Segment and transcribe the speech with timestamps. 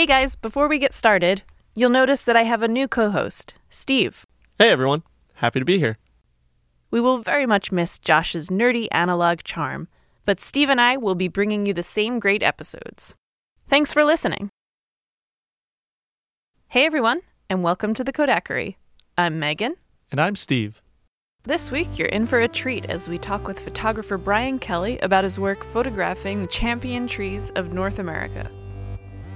[0.00, 1.42] Hey guys, before we get started,
[1.74, 4.24] you'll notice that I have a new co host, Steve.
[4.58, 5.02] Hey everyone,
[5.34, 5.98] happy to be here.
[6.90, 9.88] We will very much miss Josh's nerdy analog charm,
[10.24, 13.14] but Steve and I will be bringing you the same great episodes.
[13.68, 14.48] Thanks for listening.
[16.68, 17.20] Hey everyone,
[17.50, 18.76] and welcome to the Kodakery.
[19.18, 19.74] I'm Megan.
[20.10, 20.80] And I'm Steve.
[21.42, 25.24] This week, you're in for a treat as we talk with photographer Brian Kelley about
[25.24, 28.50] his work photographing the champion trees of North America.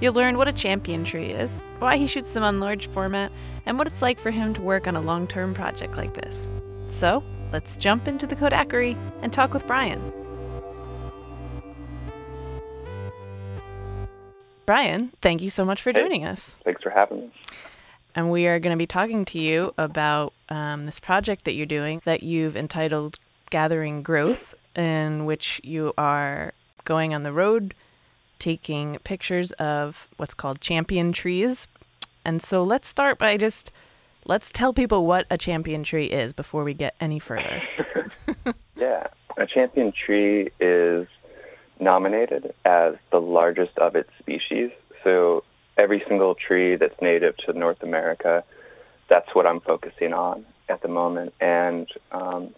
[0.01, 3.31] You'll learn what a champion tree is, why he shoots them on large format,
[3.65, 6.49] and what it's like for him to work on a long term project like this.
[6.89, 10.11] So, let's jump into the Kodakery and talk with Brian.
[14.65, 16.01] Brian, thank you so much for Hey.
[16.01, 16.51] joining us.
[16.63, 17.31] Thanks for having me.
[18.15, 21.65] And we are going to be talking to you about um, this project that you're
[21.65, 23.19] doing that you've entitled
[23.49, 26.53] Gathering Growth, in which you are
[26.83, 27.73] going on the road
[28.39, 31.67] taking pictures of what's called champion trees.
[32.23, 33.71] And so let's start by just
[34.25, 37.61] let's tell people what a champion tree is before we get any further.
[38.75, 41.07] Yeah, a champion tree is
[41.79, 44.71] nominated as the largest of its species.
[45.03, 45.43] So
[45.77, 48.43] every single tree that's native to North America,
[49.09, 51.33] that's what I'm focusing on at the moment.
[51.39, 52.53] And um,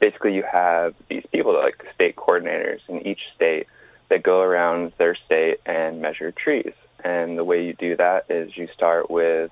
[0.00, 3.66] basically, you have these people, like state coordinators in each state,
[4.10, 6.72] that go around their state and measure trees.
[7.04, 9.50] And the way you do that is you start with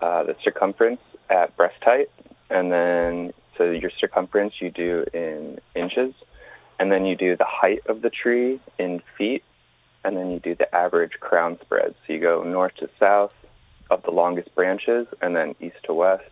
[0.00, 2.10] uh, the circumference at breast height,
[2.50, 6.14] and then so your circumference you do in inches,
[6.78, 9.42] and then you do the height of the tree in feet,
[10.04, 11.94] and then you do the average crown spread.
[12.06, 13.34] So you go north to south
[13.90, 16.30] of the longest branches, and then east to west,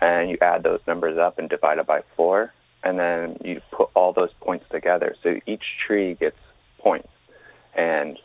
[0.00, 2.52] and you add those numbers up and divide it by four,
[2.82, 5.14] and then you put all those points together.
[5.22, 6.36] So each tree gets
[6.86, 7.12] points,
[7.74, 8.18] and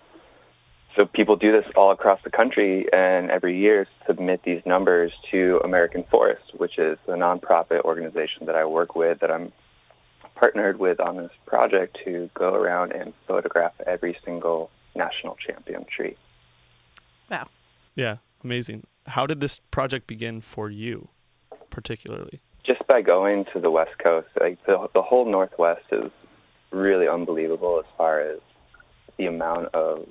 [0.96, 5.60] so people do this all across the country and every year submit these numbers to
[5.64, 9.52] American Forest, which is a nonprofit organization that I work with that I'm
[10.36, 16.18] partnered with on this project to go around and photograph every single national champion tree.
[17.30, 17.48] wow.
[17.96, 18.86] Yeah, amazing.
[19.06, 21.10] How did this project begin for you,
[21.70, 22.42] particularly?
[22.64, 26.12] Just by going to the West Coast, like the, the whole Northwest is
[26.72, 28.40] really unbelievable as far as
[29.18, 30.08] the amount of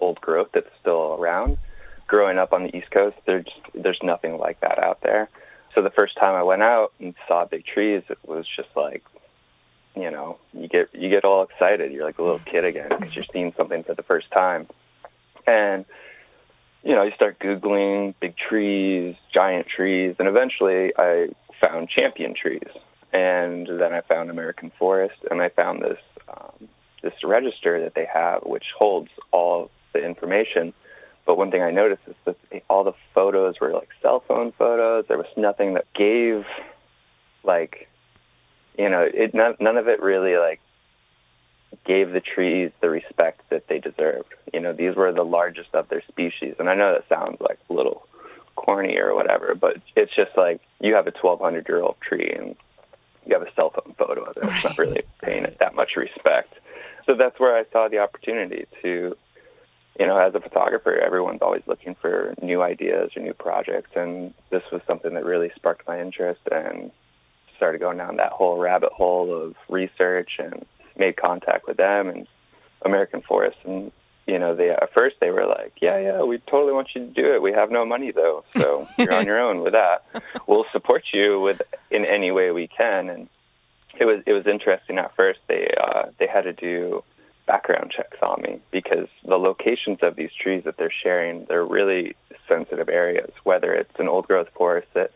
[0.00, 1.58] old growth that's still around.
[2.06, 5.28] Growing up on the East Coast, there's there's nothing like that out there.
[5.74, 9.04] So the first time I went out and saw big trees, it was just like,
[9.94, 11.92] you know, you get you get all excited.
[11.92, 14.68] You're like a little kid again because you're seeing something for the first time,
[15.46, 15.84] and
[16.84, 21.30] you know, you start googling big trees, giant trees, and eventually I
[21.64, 22.68] found champion trees,
[23.12, 25.98] and then I found American Forest, and I found this
[26.28, 26.68] um,
[27.06, 30.72] this register that they have, which holds all the information.
[31.24, 32.36] But one thing I noticed is that
[32.68, 35.04] all the photos were like cell phone photos.
[35.08, 36.44] There was nothing that gave,
[37.44, 37.88] like,
[38.78, 40.60] you know, it none, none of it really like
[41.84, 44.34] gave the trees the respect that they deserved.
[44.52, 47.58] You know, these were the largest of their species, and I know that sounds like
[47.70, 48.06] a little
[48.56, 52.56] corny or whatever, but it's just like you have a 1,200 year old tree and
[53.26, 54.44] you have a cell phone photo of it.
[54.44, 56.54] It's not really paying it that much respect.
[57.04, 59.16] So that's where I saw the opportunity to,
[59.98, 64.34] you know, as a photographer, everyone's always looking for new ideas or new projects, and
[64.50, 66.90] this was something that really sparked my interest and
[67.56, 70.66] started going down that whole rabbit hole of research and
[70.98, 72.26] made contact with them and
[72.84, 73.90] American Forest and
[74.26, 77.12] you know they at first they were like yeah yeah we totally want you to
[77.12, 77.42] do it.
[77.42, 80.04] We have no money though so you're on your own with that.
[80.46, 83.08] We'll support you with in any way we can.
[83.08, 83.28] And
[83.98, 84.98] it was it was interesting.
[84.98, 87.02] At first they uh they had to do
[87.46, 92.16] background checks on me because the locations of these trees that they're sharing they're really
[92.48, 95.12] sensitive areas whether it's an old growth forest that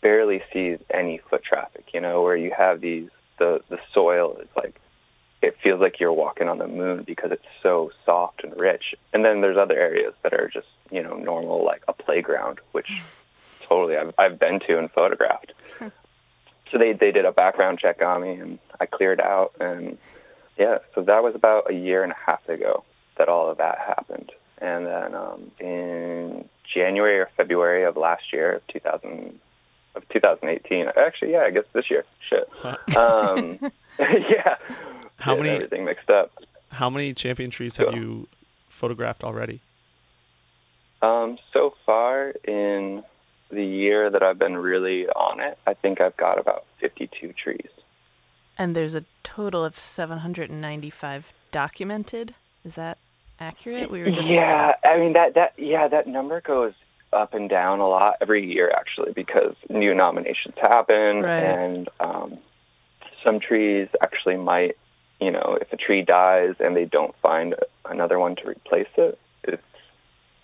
[0.00, 4.48] barely sees any foot traffic you know where you have these the the soil is
[4.56, 4.80] like
[5.40, 8.94] it feels like you're walking on the moon because it's so soft and rich.
[9.12, 12.90] And then there's other areas that are just, you know, normal like a playground, which
[13.68, 15.52] totally I've I've been to and photographed.
[15.80, 19.98] so they they did a background check on me and I cleared out and
[20.58, 22.82] yeah, so that was about a year and a half ago
[23.16, 24.32] that all of that happened.
[24.60, 29.38] And then um in January or February of last year, of 2000
[29.94, 30.86] of 2018.
[30.96, 32.04] Actually, yeah, I guess this year.
[32.28, 32.48] Shit.
[32.96, 33.58] Um,
[33.98, 34.56] yeah.
[35.18, 36.30] How Getting many- Everything mixed up.
[36.70, 37.98] How many champion trees have Yeah.
[38.00, 38.28] you
[38.68, 39.60] photographed already?
[41.02, 43.02] Um, so far in
[43.50, 47.68] the year that I've been really on it, I think I've got about 52 trees.
[48.58, 52.34] And there's a total of 795 documented.
[52.64, 52.98] Is that
[53.40, 53.90] accurate?
[53.90, 54.74] We were just yeah.
[54.84, 56.74] I mean that that yeah that number goes
[57.12, 61.42] up and down a lot every year actually because new nominations happen Right.
[61.44, 62.38] and um,
[63.22, 64.76] some trees actually might
[65.20, 67.54] you know if a tree dies and they don't find
[67.84, 69.62] another one to replace it it's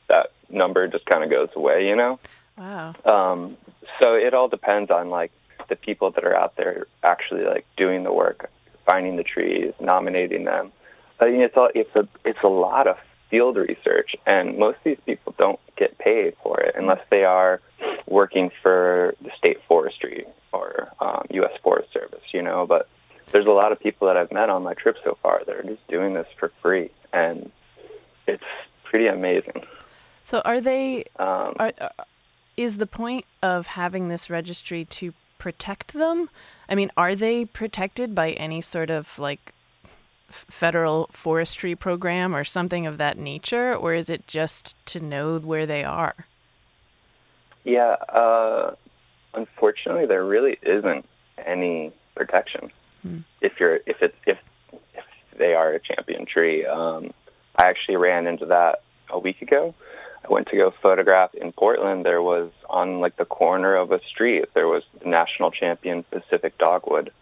[0.09, 2.19] that number just kind of goes away you know
[2.57, 2.95] wow.
[3.05, 3.57] um,
[4.03, 5.31] so it all depends on like
[5.69, 8.51] the people that are out there actually like doing the work,
[8.87, 10.73] finding the trees, nominating them.
[11.21, 12.97] I mean, it's all it's a it's a lot of
[13.31, 17.61] field research, and most of these people don't get paid for it unless they are
[18.07, 21.53] working for the state forestry or um, U.S.
[21.63, 22.67] Forest Service, you know.
[22.67, 22.89] But
[23.33, 25.63] there's a lot of people that I've met on my trip so far that are
[25.63, 27.51] just doing this for free, and
[28.27, 28.45] it's
[28.85, 29.65] pretty amazing.
[30.25, 31.89] So are they Um, are, uh,
[32.57, 36.31] is the point of having this registry to protect them?
[36.69, 39.53] I mean, are they protected by any sort of like
[40.31, 45.67] federal forestry program or something of that nature, or is it just to know where
[45.67, 46.15] they are?
[47.65, 48.75] Yeah, uh,
[49.35, 51.07] unfortunately, there really isn't
[51.45, 52.71] any protection
[53.05, 53.19] Hmm.
[53.43, 54.39] if you're if it's if
[54.95, 55.05] if
[55.39, 56.65] they are a champion tree.
[56.65, 57.13] Um,
[57.57, 59.75] I actually ran into that a week ago.
[60.25, 62.05] I went to go photograph in Portland.
[62.05, 64.47] There was on like the corner of a street.
[64.55, 67.13] There was the national champion Pacific dogwood,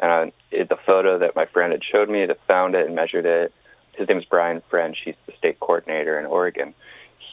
[0.00, 3.26] and it, the photo that my friend had showed me that found it and measured
[3.26, 3.52] it.
[3.96, 4.96] His name is Brian French.
[5.04, 6.72] He's the state coordinator in Oregon.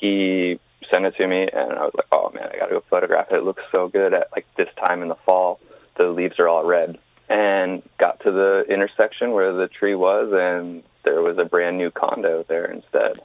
[0.01, 0.59] He
[0.91, 3.31] sent it to me, and I was like, "Oh man, I got to go photograph
[3.31, 3.35] it.
[3.35, 5.61] It looks so good at like this time in the fall.
[5.95, 10.83] The leaves are all red." And got to the intersection where the tree was, and
[11.03, 13.19] there was a brand new condo there instead.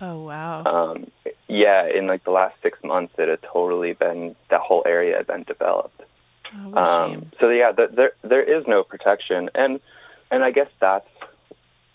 [0.00, 0.64] Oh wow.
[0.64, 1.10] Um,
[1.48, 5.26] yeah, in like the last six months, it had totally been that whole area had
[5.26, 6.02] been developed.
[6.54, 7.18] oh, what a shame.
[7.20, 9.80] Um, so yeah, th there there is no protection, and
[10.30, 11.08] and I guess that's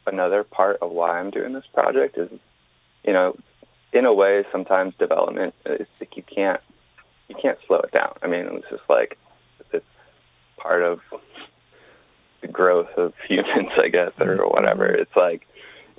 [0.06, 2.30] another part of why I'm doing this project is,
[3.06, 3.36] you know,
[3.94, 6.62] in a way, sometimes development is like you can't
[7.30, 8.16] you can't slow it down.
[8.22, 9.18] I mean, it's just like
[9.72, 9.86] it's
[10.58, 11.00] part of
[12.44, 14.86] the growth of humans, I guess, or whatever.
[14.86, 15.48] It's like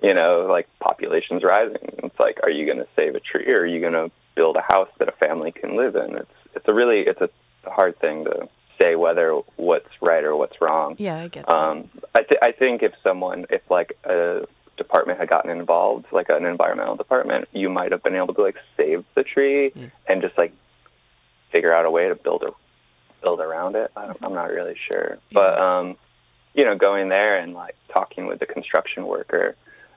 [0.02, 1.78] you know, like population's rising.
[2.02, 4.56] It's like, are you going to save a tree, or are you going to build
[4.56, 6.16] a house that a family can live in?
[6.16, 7.30] It's it's a really it's a
[7.70, 8.48] hard thing to
[8.80, 10.96] say whether what's right or what's wrong.
[10.98, 11.54] Yeah, I get that.
[11.54, 16.28] Um, I, th- I think if someone, if like a department had gotten involved, like
[16.28, 19.90] an environmental department, you might have been able to like save the tree Mm.
[20.08, 20.52] and just like
[21.52, 22.50] figure out a way to build a
[23.22, 23.90] build around it.
[23.96, 25.96] I I'm not really sure, but um,
[26.54, 29.54] you know, going there and like talking with the construction worker,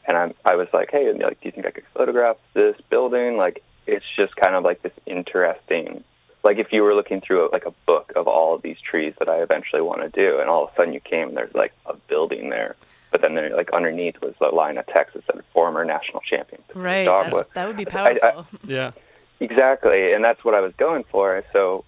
[0.07, 3.37] and I'm I was like, hey, like, do you think I could photograph this building?
[3.37, 6.03] Like, it's just kind of like this interesting
[6.43, 9.13] like if you were looking through a, like a book of all of these trees
[9.19, 11.53] that I eventually want to do, and all of a sudden you came and there's
[11.53, 12.75] like a building there,
[13.11, 16.61] but then there like underneath was the line of text that said former national champion.
[16.73, 17.03] right.
[17.05, 17.33] dogwood.
[17.33, 18.45] that's- that would be I- I- powerful.
[18.67, 18.91] Yeah.
[19.39, 21.43] Exactly, and that's what I was going for.
[21.53, 21.83] So,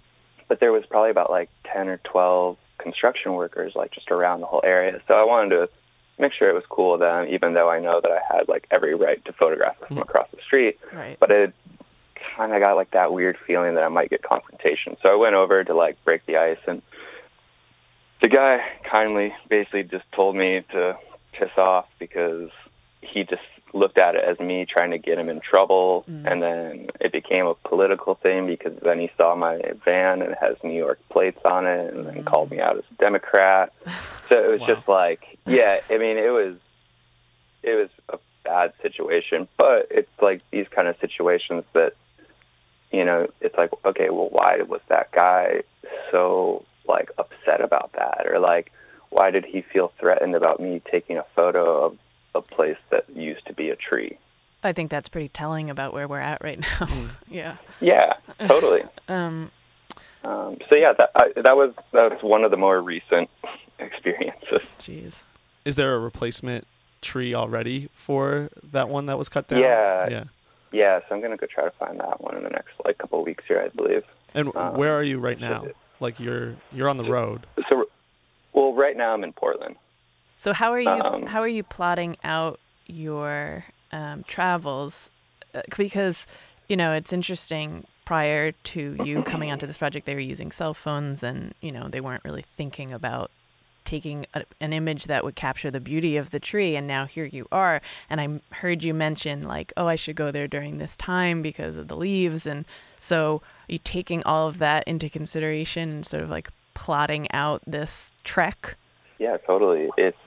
[0.48, 4.48] but there was probably about like ten or twelve construction workers like just around the
[4.48, 5.00] whole area.
[5.08, 5.70] So I wanted to
[6.18, 8.68] make sure it was cool with them, even though I know that I had like
[8.72, 10.02] every right to photograph from Mhm.
[10.02, 10.78] across the street.
[10.94, 11.18] right.
[11.20, 11.54] But it
[12.36, 14.98] kind of got like that weird feeling that I might get confrontation.
[15.02, 16.82] So I went over to like break the ice, and
[18.22, 20.98] the guy kindly basically just told me to
[21.32, 22.50] piss off because
[23.02, 23.42] he just
[23.74, 26.32] looked at it as me trying to get him in trouble, Mm.
[26.32, 30.38] and then it became a political thing because then he saw my van and it
[30.42, 32.26] has New York plates on it, and then Mm.
[32.26, 33.74] called me out as a Democrat.
[34.30, 34.68] So it was Wow.
[34.76, 36.56] just like, yeah, I mean, it was
[37.64, 41.94] it was a bad situation, but it's like these kind of situations that
[42.92, 45.62] you know, it's like, okay, well, why was that guy
[46.12, 48.72] so like upset about that, or like,
[49.10, 51.98] why did he feel threatened about me taking a photo of
[52.36, 54.18] a place that used to be a tree?
[54.64, 56.88] I think that's pretty telling about where we're at right now.
[57.30, 57.58] yeah.
[57.80, 58.14] Yeah,
[58.48, 58.84] totally.
[59.08, 59.52] Um,
[60.24, 63.30] Um, so yeah, that I, that was that was one of the more recent
[63.80, 64.62] experiences.
[64.80, 65.14] jeez.
[65.66, 66.68] Is there a replacement
[67.02, 69.62] tree already for that one that was cut down?
[69.62, 70.10] Yeah.
[70.10, 70.24] Yeah.
[70.72, 73.20] Yeah, so I'm gonna go try to find that one in the next like couple
[73.20, 74.04] of weeks here, I believe.
[74.36, 75.66] And Um, where are you right now?
[76.00, 77.48] Like you're you're on the road.
[77.70, 77.86] So,
[78.54, 79.78] well, right now I'm in Portland.
[80.40, 85.12] So how are you Um, how are you plotting out your um, travels?
[85.54, 86.26] Uh, because
[86.70, 87.86] you know it's interesting.
[88.06, 91.90] Prior to you coming onto this project, they were using cell phones, and you know
[91.90, 93.32] they weren't really thinking about
[93.84, 96.76] taking a, an image that would capture the beauty of the tree.
[96.78, 100.32] And now here you are, and i heard you mention like, oh, I should go
[100.32, 102.64] there during this time because of the leaves, and
[102.98, 107.62] so are you taking all of that into consideration and sort of like plotting out
[107.68, 108.78] this trek?
[109.20, 109.90] Yeah, totally.
[109.98, 110.18] It's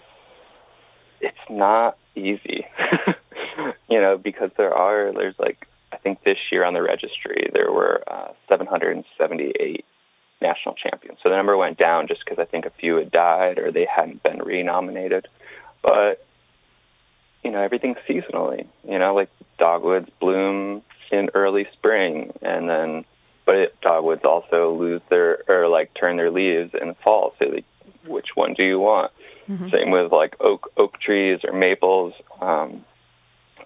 [1.22, 2.66] it's not easy.
[3.88, 7.72] you know, because there are there's like I think this year on the registry there
[7.72, 9.84] were uh, 778
[10.40, 11.18] national champions.
[11.22, 13.86] So the number went down just because I think a few had died or they
[13.86, 15.28] hadn't been renominated.
[15.82, 16.26] But
[17.44, 18.66] you know, everything's seasonally.
[18.88, 23.04] You know, like dogwoods bloom in early spring, and then
[23.44, 27.34] but it, dogwoods also lose their or like turn their leaves in the fall.
[27.38, 27.64] So like,
[28.06, 29.12] which one do you want?
[29.48, 29.68] Mm-hmm.
[29.70, 32.84] Same with like oak oak trees or maples, um,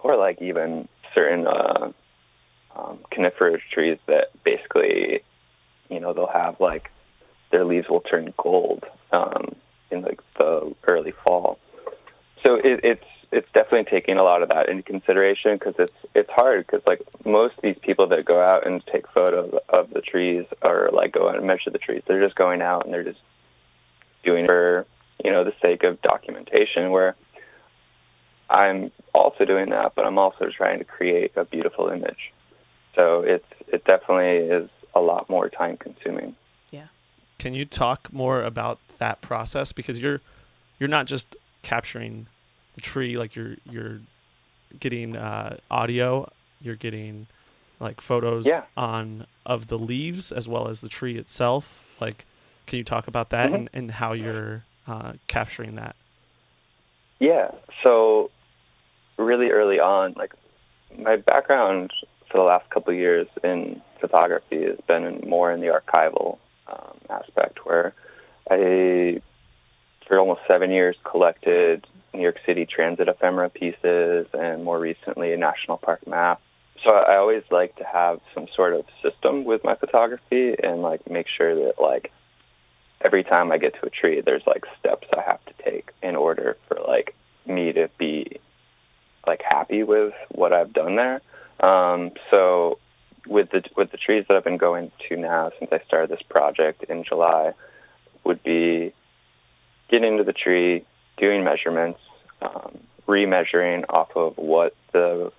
[0.03, 1.91] or like even certain uh,
[2.75, 5.21] um, coniferous trees that basically,
[5.89, 6.91] you know, they'll have like
[7.51, 9.55] their leaves will turn gold um,
[9.91, 11.59] in like the early fall.
[12.45, 16.29] So it, it's it's definitely taking a lot of that into consideration because it's it's
[16.31, 20.01] hard because like most of these people that go out and take photos of the
[20.01, 23.03] trees or like go out and measure the trees, they're just going out and they're
[23.03, 23.19] just
[24.23, 24.85] doing it for
[25.23, 26.91] you know the sake of documentation.
[26.91, 27.15] Where
[28.49, 32.33] I'm also doing that, but I'm also trying to create a beautiful image.
[32.95, 36.35] So it's it definitely is a lot more time consuming.
[36.71, 36.87] Yeah.
[37.39, 40.21] Can you talk more about that process because you're
[40.79, 42.27] you're not just capturing
[42.75, 43.99] the tree like you're you're
[44.79, 46.29] getting uh, audio
[46.61, 47.27] you're getting
[47.79, 48.63] like photos yeah.
[48.75, 52.25] on of the leaves as well as the tree itself like
[52.65, 53.55] can you talk about that mm-hmm.
[53.55, 55.95] and, and how you're uh, capturing that
[57.19, 57.51] yeah
[57.83, 58.29] so
[59.17, 60.33] really early on like
[60.97, 61.91] my background
[62.31, 66.37] for the last couple of years in photography has been in, more in the archival
[66.67, 67.93] um, aspect where
[68.49, 69.21] i
[70.07, 75.37] for almost seven years collected New York City transit ephemera pieces, and more recently a
[75.37, 76.41] national park map.
[76.85, 81.09] So I always like to have some sort of system with my photography and like
[81.09, 82.11] make sure that like
[83.03, 86.15] every time I get to a tree, there's like steps I have to take in
[86.15, 88.39] order for like me to be
[89.25, 91.21] like happy with what I've done there.
[91.59, 92.79] Um, so
[93.27, 96.23] with the with the trees that I've been going to now since I started this
[96.29, 97.53] project in July
[98.23, 98.93] would be
[99.89, 100.85] getting into the tree,
[101.17, 101.99] doing measurements,
[102.41, 102.77] um,
[103.07, 105.31] remeasuring off of what the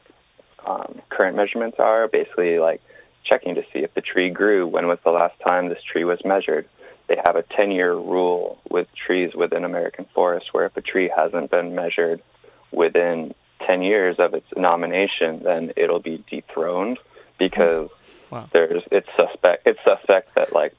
[0.66, 2.80] um, current measurements are, basically like
[3.24, 4.66] checking to see if the tree grew.
[4.66, 6.66] When was the last time this tree was measured?
[7.08, 11.10] They have a 10 year rule with trees within American forests where if a tree
[11.14, 12.22] hasn't been measured
[12.70, 13.34] within
[13.66, 16.98] 10 years of its nomination, then it'll be dethroned
[17.38, 18.30] because mm.
[18.30, 18.48] wow.
[18.52, 20.74] there's it's suspect it's suspect that like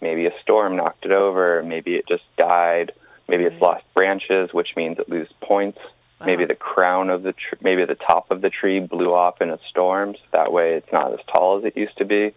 [0.00, 2.92] maybe a storm knocked it over, maybe it just died,
[3.28, 3.64] Maybe it's mm-hmm.
[3.64, 5.78] lost branches, which means it loses points.
[6.20, 6.26] Wow.
[6.26, 9.50] Maybe the crown of the tree, maybe the top of the tree blew off in
[9.50, 10.14] a storm.
[10.14, 12.34] So that way, it's not as tall as it used to be.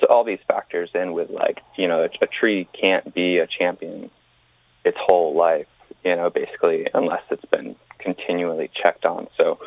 [0.00, 3.46] So all these factors in with like you know a, a tree can't be a
[3.46, 4.10] champion
[4.84, 5.66] its whole life,
[6.04, 9.28] you know, basically unless it's been continually checked on.
[9.36, 9.58] So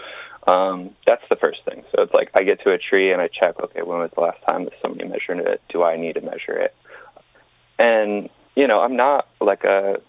[0.48, 1.84] um, that's the first thing.
[1.96, 4.22] So it's like I get to a tree and I check, okay, when was the
[4.22, 5.62] last time that somebody measured it?
[5.70, 6.76] Do I need to measure it?
[7.80, 10.02] And you know, I'm not like a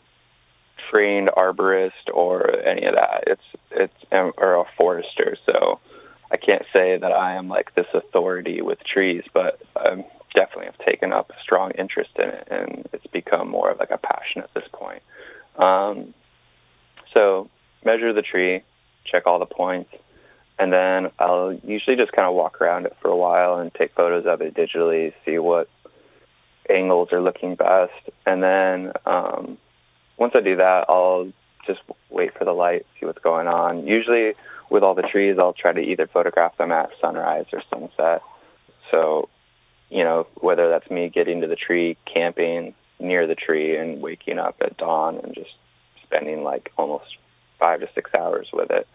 [0.91, 3.25] trained arborist or any of that.
[3.27, 5.81] It's it's or a forester, so
[6.31, 10.05] I can't say that I am like this authority with trees, but I
[10.35, 13.91] definitely have taken up a strong interest in it, and it's become more of like
[13.91, 15.03] a passion at this point.
[15.57, 16.15] Um,
[17.17, 17.49] so
[17.85, 18.63] measure the tree,
[19.05, 19.91] check all the points,
[20.59, 23.95] and then I'll usually just kind of walk around it for a while and take
[23.95, 25.69] photos of it digitally, see what
[26.69, 27.93] angles are looking best.
[28.27, 29.57] And then um,
[30.19, 31.33] once I do that, I'll
[31.67, 31.81] just
[32.11, 33.87] wait for the light, see what's going on.
[33.87, 34.35] Usually,
[34.71, 38.23] with all the trees, I'll try to either photograph them at sunrise or sunset.
[38.91, 39.29] So,
[39.91, 44.39] you know, whether that's me getting to the tree, camping near the tree, and waking
[44.39, 45.51] up at dawn and just
[46.05, 47.17] spending like almost
[47.59, 48.87] five to six hours with it.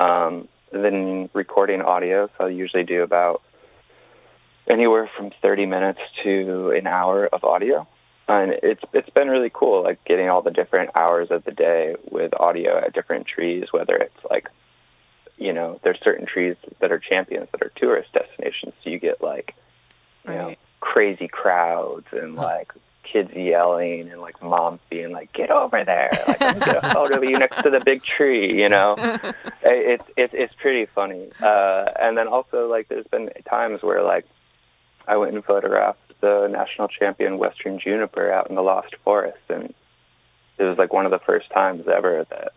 [0.00, 3.42] Um, then recording audio, so I usually do about
[4.68, 7.86] anywhere from 30 minutes to an hour of audio.
[8.28, 11.96] And it's it's been really cool, like getting all the different hours of the day
[12.10, 13.64] with audio at different trees.
[13.70, 14.48] Whether it's like,
[15.38, 19.22] you know, there's certain trees that are champions that are tourist destinations, so you get
[19.22, 19.54] like,
[20.24, 20.38] you right.
[20.38, 22.72] know, crazy crowds and like
[23.10, 26.10] kids yelling and like moms being like, "Get over there!
[26.26, 28.96] Like, I'm gonna get a photo of you next to the big tree." You know,
[29.62, 31.30] it's it's it's pretty funny.
[31.40, 34.26] Uh, and then also like, there's been times where like
[35.06, 39.72] I went and photographed the national champion western juniper out in the Lost Forest, and
[40.58, 42.52] it was like one of the first times ever that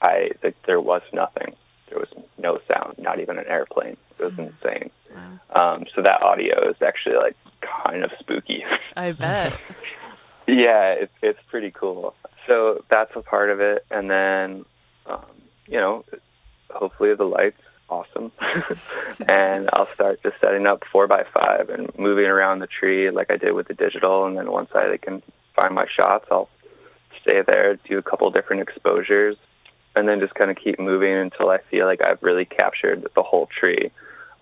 [0.00, 1.54] I that there was nothing.
[1.90, 3.96] There was no sound, not even an airplane.
[4.18, 4.52] It was mm.
[4.52, 4.90] insane.
[5.14, 5.74] Wow.
[5.74, 8.64] Um, so that audio is actually like kind of spooky.
[8.96, 9.58] I bet.
[10.46, 12.14] yeah, it's it's pretty cool.
[12.46, 14.64] So that's a part of it, and then
[15.06, 15.26] um,
[15.66, 16.04] you know
[16.70, 18.32] hopefully the lights awesome.
[19.28, 23.30] and I'll start just setting up four by five and moving around the tree like
[23.30, 24.26] I did with the digital.
[24.26, 25.22] And then once I can
[25.56, 26.48] find my shots, I'll
[27.20, 29.36] stay there, do a couple different exposures,
[29.96, 33.22] and then just kind of keep moving until I feel like I've really captured the
[33.22, 33.90] whole tree.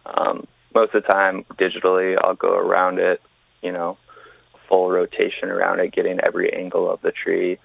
[0.07, 3.21] Um, most of the time, digitally, I'll go around it,
[3.63, 3.97] you know,
[4.69, 7.59] full rotation around it, getting every angle of the tree,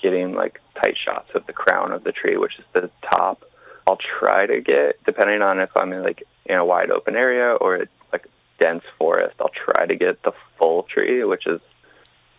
[0.00, 3.44] getting like tight shots of the crown of the tree, which is the top
[3.86, 7.54] I'll try to get, depending on if I'm in like in a wide open area
[7.54, 8.26] or like
[8.58, 11.60] dense forest, I'll try to get the full tree, which is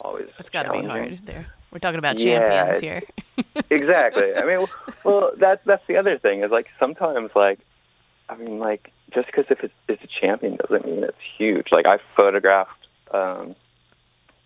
[0.01, 0.27] always.
[0.39, 1.47] It's got to be hard there.
[1.71, 3.01] We're talking about yeah, champions here.
[3.69, 4.33] exactly.
[4.35, 4.67] I mean,
[5.03, 7.59] well, that's that's the other thing is like sometimes like,
[8.29, 11.67] I mean, like just because if it's, it's a champion doesn't mean it's huge.
[11.71, 13.55] Like I photographed um,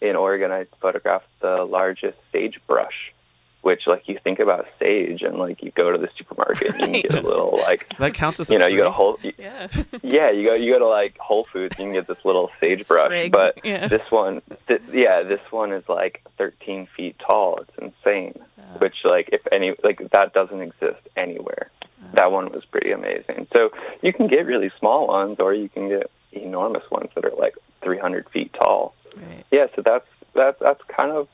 [0.02, 3.14] in Oregon, I photographed the largest sagebrush
[3.62, 7.04] which like you think about sage and like you go to the supermarket and you
[7.04, 8.74] get a little like that counts as you know tree?
[8.74, 9.68] you go to whole yeah.
[10.04, 12.50] Yeah you go you go to like Whole Foods and you can get this little
[12.60, 13.88] sagebrush Sprig, but yeah.
[13.88, 17.60] this one th- yeah this one is like 13 feet tall.
[17.62, 18.40] It's insane.
[18.80, 21.70] Which like if any like that doesn't exist anywhere.
[22.14, 23.48] That one was pretty amazing.
[23.56, 23.70] So
[24.02, 27.54] you can get really small ones or you can get enormous ones that are like
[27.84, 28.96] 300 feet tall.
[29.16, 29.46] Right.
[29.52, 31.28] yeah so that's that's that's kind of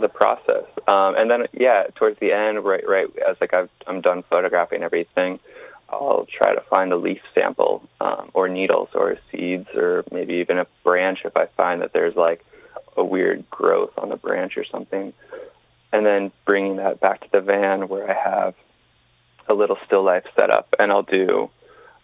[0.00, 0.64] the process.
[0.88, 4.82] Um, and then, yeah, towards the end, right, right, as like I've, I'm done photographing
[4.82, 5.38] everything,
[5.88, 10.58] I'll try to find a leaf sample um, or needles or seeds or maybe even
[10.58, 12.44] a branch if I find that there's like
[12.96, 15.12] a weird growth on the branch or something.
[15.92, 18.54] And then bringing that back to the van where I have
[19.48, 21.50] a little still life set up, and I'll do.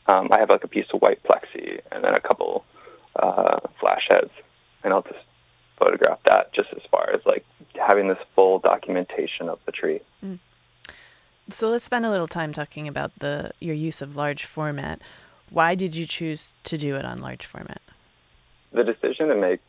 [0.08, 2.64] Um, I have like a piece of white plexi and then a couple
[3.14, 4.30] uh, flash heads,
[4.82, 5.25] and I'll just
[5.78, 7.44] photograph that just as far as like
[7.88, 10.00] having this full documentation of the tree.
[11.48, 15.00] So let's spend a little time talking about the your use of large format.
[15.50, 17.80] Why did you choose to do it on large format?
[18.72, 19.60] The decision to make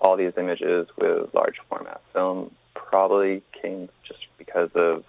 [0.00, 5.04] all these images with large format film probably came just because of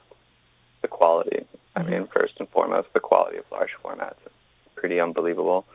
[0.83, 1.45] the quality.
[1.75, 1.89] I Mhm.
[1.89, 4.31] mean, first and foremost, the quality of large formats is
[4.75, 5.65] pretty unbelievable.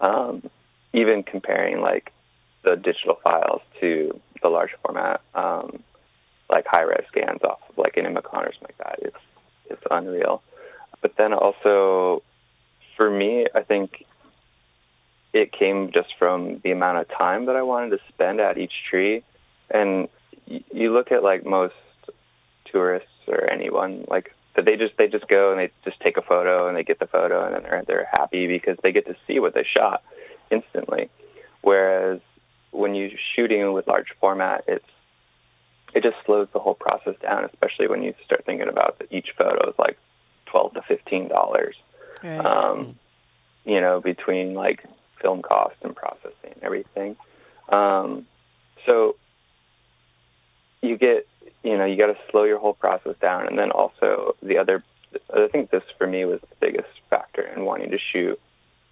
[0.00, 0.48] Um,
[0.92, 2.12] even comparing like
[2.62, 5.82] the digital files to the large format, um,
[6.52, 9.16] like high res scans off of like an Imacon or something like that, it's
[9.70, 10.42] it's unreal.
[11.00, 12.22] But then also,
[12.96, 14.04] for me, I think
[15.32, 18.72] it came just from the amount of time that I wanted to spend at each
[18.88, 19.22] tree.
[19.70, 20.08] And
[20.46, 21.74] you look at like most
[22.70, 26.22] tourists or anyone like that they just they just go and they just take a
[26.22, 29.16] photo and they get the photo and then they're they're happy because they get to
[29.26, 30.02] see what they shot
[30.50, 31.08] instantly.
[31.62, 32.20] Whereas
[32.70, 34.84] when you're shooting with large format, it's
[35.92, 39.30] it just slows the whole process down, especially when you start thinking about that each
[39.36, 39.98] photo is like
[40.46, 41.76] twelve to fifteen dollars.
[42.22, 42.38] Right.
[42.38, 42.98] Um,
[43.64, 44.84] you know, between like
[45.20, 47.16] film cost and processing and everything.
[47.68, 48.26] Um,
[48.86, 49.16] so
[50.82, 51.26] you get,
[51.62, 54.82] you know, you got to slow your whole process down, and then also the other.
[55.34, 58.40] I think this for me was the biggest factor in wanting to shoot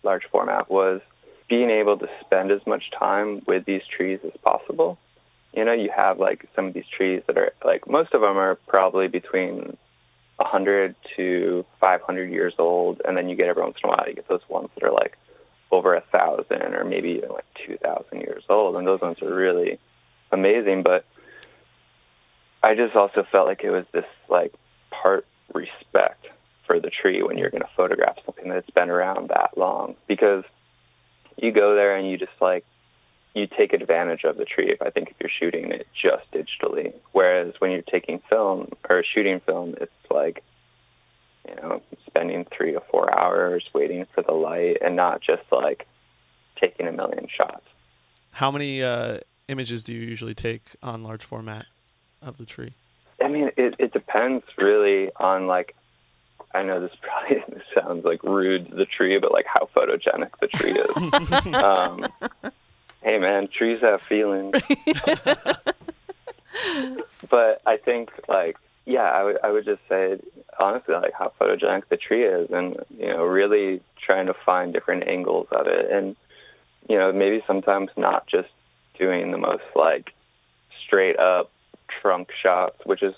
[0.02, 1.00] large format was
[1.48, 4.98] being able to spend as much time with these trees as possible.
[5.52, 8.37] You know, you have like some of these trees that are like most of them
[8.37, 9.76] are probably between
[10.37, 14.14] 100 to 500 years old, and then you get every once in a while you
[14.14, 15.16] get those ones that are like
[15.70, 19.78] over a thousand or maybe even like 2,000 years old, and those ones are really
[20.30, 20.82] amazing.
[20.82, 21.04] But
[22.62, 24.52] I just also felt like it was this like
[24.90, 26.26] part respect
[26.66, 30.44] for the tree when you're going to photograph something that's been around that long because
[31.38, 32.64] you go there and you just like
[33.35, 36.92] you take advantage of the tree if I think if you're shooting it just digitally.
[37.12, 40.42] Whereas when you're taking film or shooting film, it's like,
[41.48, 45.87] you know, spending three to four hours waiting for the light and not just like
[46.61, 47.64] taking a million shots.
[48.33, 51.66] How many uh, images do you usually take on large format
[52.20, 52.74] of the tree?
[53.22, 55.74] I mean, it, it depends really on like,
[56.54, 57.42] I know this probably
[57.74, 61.46] sounds like rude to the tree, but like how photogenic the tree is.
[61.54, 62.06] um,
[63.02, 64.54] hey man, trees have feelings.
[67.30, 68.56] but I think like
[68.87, 70.18] yeah, I would I would just say
[70.58, 75.06] honestly like how photogenic the tree is, and you know really trying to find different
[75.06, 76.16] angles of it, and
[76.88, 78.48] you know maybe sometimes not just
[78.98, 80.12] doing the most like
[80.84, 81.50] straight up
[82.00, 83.14] trunk shots, which is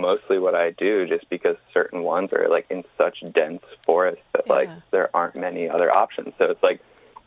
[0.00, 4.48] mostly what I do, just because certain ones are like in such dense forest that
[4.48, 6.34] like there aren't many other options.
[6.38, 6.80] So it's like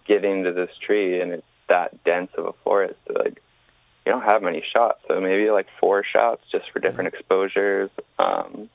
[0.05, 3.41] getting to this tree and it's that dense of a forest like
[4.05, 8.69] you don't have many shots so maybe like four shots just for different exposures um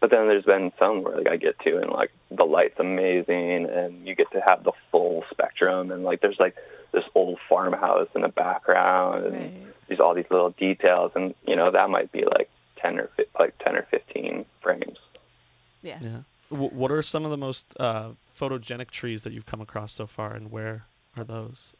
[0.00, 3.66] But then there's been some where like I get to and like the light's amazing
[3.66, 6.56] and you get to have the full spectrum and like there's like
[6.92, 9.74] this old farmhouse in the background and Right.
[9.88, 12.48] there's all these little details and you know that might be like
[12.86, 14.98] 10 or like 10 or 15 frames.
[15.82, 15.98] Yeah.
[16.00, 16.18] Yeah.
[16.48, 20.32] What are some of the most uh, photogenic trees that you've come across so far,
[20.32, 20.84] and where
[21.16, 21.74] are those?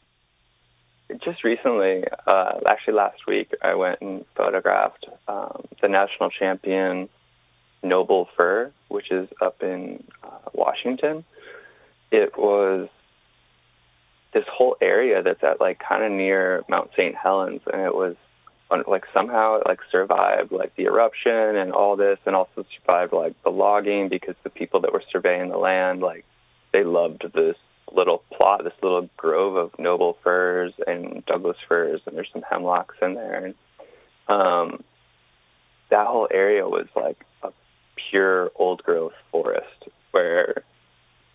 [1.25, 7.09] Just recently, uh, actually last week, I went and photographed um, the national champion
[7.85, 11.25] Noble Fir, which is up in uh, Washington.
[12.11, 12.89] It was
[14.35, 17.15] this whole area that's at like kind of near Mount St.
[17.15, 18.26] Helens, and it was on-
[18.87, 23.41] like somehow it like survived like the eruption and all this, and also survived like
[23.43, 26.25] the logging because the people that were surveying the land like
[26.73, 27.57] they loved this
[27.93, 32.97] little plot, this little grove of noble firs and Douglas firs, and there's some hemlocks
[33.01, 33.45] in there.
[33.45, 33.55] And
[34.29, 34.85] um,
[35.91, 37.53] that whole area was like a
[38.11, 40.65] pure old growth forest where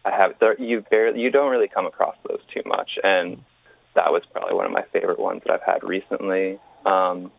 [0.03, 3.41] I have there, you barely you don't really come across those too much, and
[3.95, 6.59] that was probably one of my favorite ones that I've had recently.
[6.85, 7.31] Um,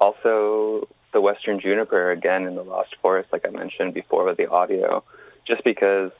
[0.00, 4.50] also, the western juniper again in the lost forest, like I mentioned before with the
[4.50, 5.04] audio,
[5.46, 6.10] just because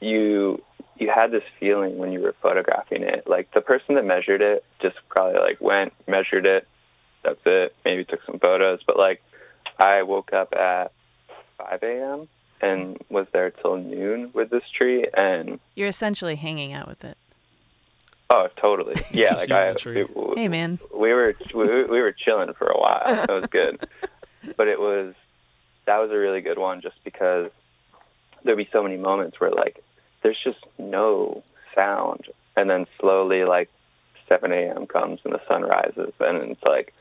[0.00, 0.62] you
[0.98, 3.26] you had this feeling when you were photographing it.
[3.26, 6.68] Like the person that measured it just probably like went, measured it,
[7.24, 8.80] that's it, maybe took some photos.
[8.86, 9.22] But like
[9.78, 10.92] I woke up at
[11.58, 12.28] 5 a.m.
[12.60, 17.16] and was there till noon with this tree, and You're essentially hanging out with it.
[18.30, 19.34] Oh, totally, yeah.
[19.34, 20.00] Like you I, the tree.
[20.02, 20.78] it- Hey, man.
[20.94, 23.24] we were we, we were chilling for a while.
[23.28, 23.80] It was good,
[24.56, 25.14] but it was
[25.86, 27.50] that was a really good one just because
[28.44, 29.82] there'd be so many moments where like
[30.22, 31.42] there's just no
[31.74, 33.68] sound, and then slowly like
[34.28, 34.86] 7 a.m.
[34.86, 36.92] comes and the sun rises, and it's like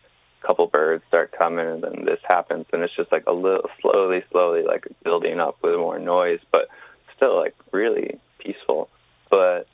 [0.44, 3.70] a couple birds start coming, and then this happens, and it's just like a little
[3.82, 6.68] slowly, slowly like building up with more noise, but
[7.16, 8.90] still like really peaceful.
[9.30, 9.68] But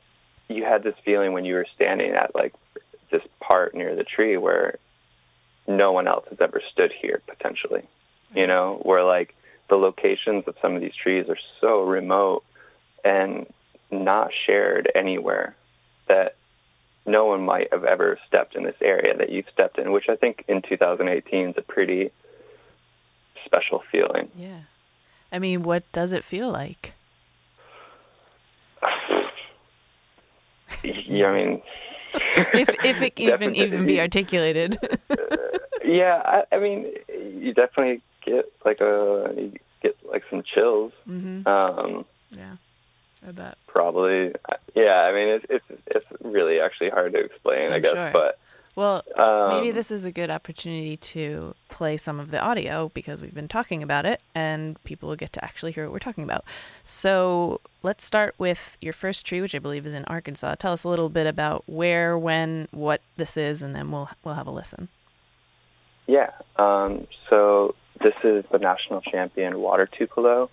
[0.50, 2.54] you had this feeling when you were standing at like
[3.12, 4.78] this part near the tree where
[5.68, 7.84] no one else has ever stood here potentially
[8.36, 9.36] you know where like
[9.70, 12.44] the locations of some of these trees are so remote
[13.04, 13.46] and
[13.92, 15.56] not shared anywhere
[16.08, 16.36] that
[17.06, 20.16] no one might have ever stepped in this area that you've stepped in which i
[20.16, 22.12] think in 2018 is a pretty
[23.46, 24.62] special feeling Yeah.
[25.32, 26.94] I mean, what does it feel like?
[31.08, 31.62] yeah i mean
[32.54, 34.78] If if it can even even be articulated.
[35.84, 41.46] yeah I, I mean you definitely get like a you get like some chills mhm.
[41.48, 42.56] um Yeah.
[43.28, 43.58] I bet.
[43.68, 44.34] probably
[44.76, 48.12] yeah i mean it's it's it's really actually hard to explain i I'm guess sure.
[48.14, 48.40] but
[48.78, 53.24] Well, um, maybe this is a good opportunity to play some of the audio because
[53.24, 56.24] we've been talking about it and people will get to actually hear what we're talking
[56.24, 56.46] about.
[56.84, 60.56] So let's start with your first tree, which I believe is in Arkansas.
[60.60, 64.36] Tell us a little bit about where, when, what this is, and then we'll we'll
[64.36, 64.90] have a listen.
[66.06, 70.50] yeah um so this is the national champion water tupelo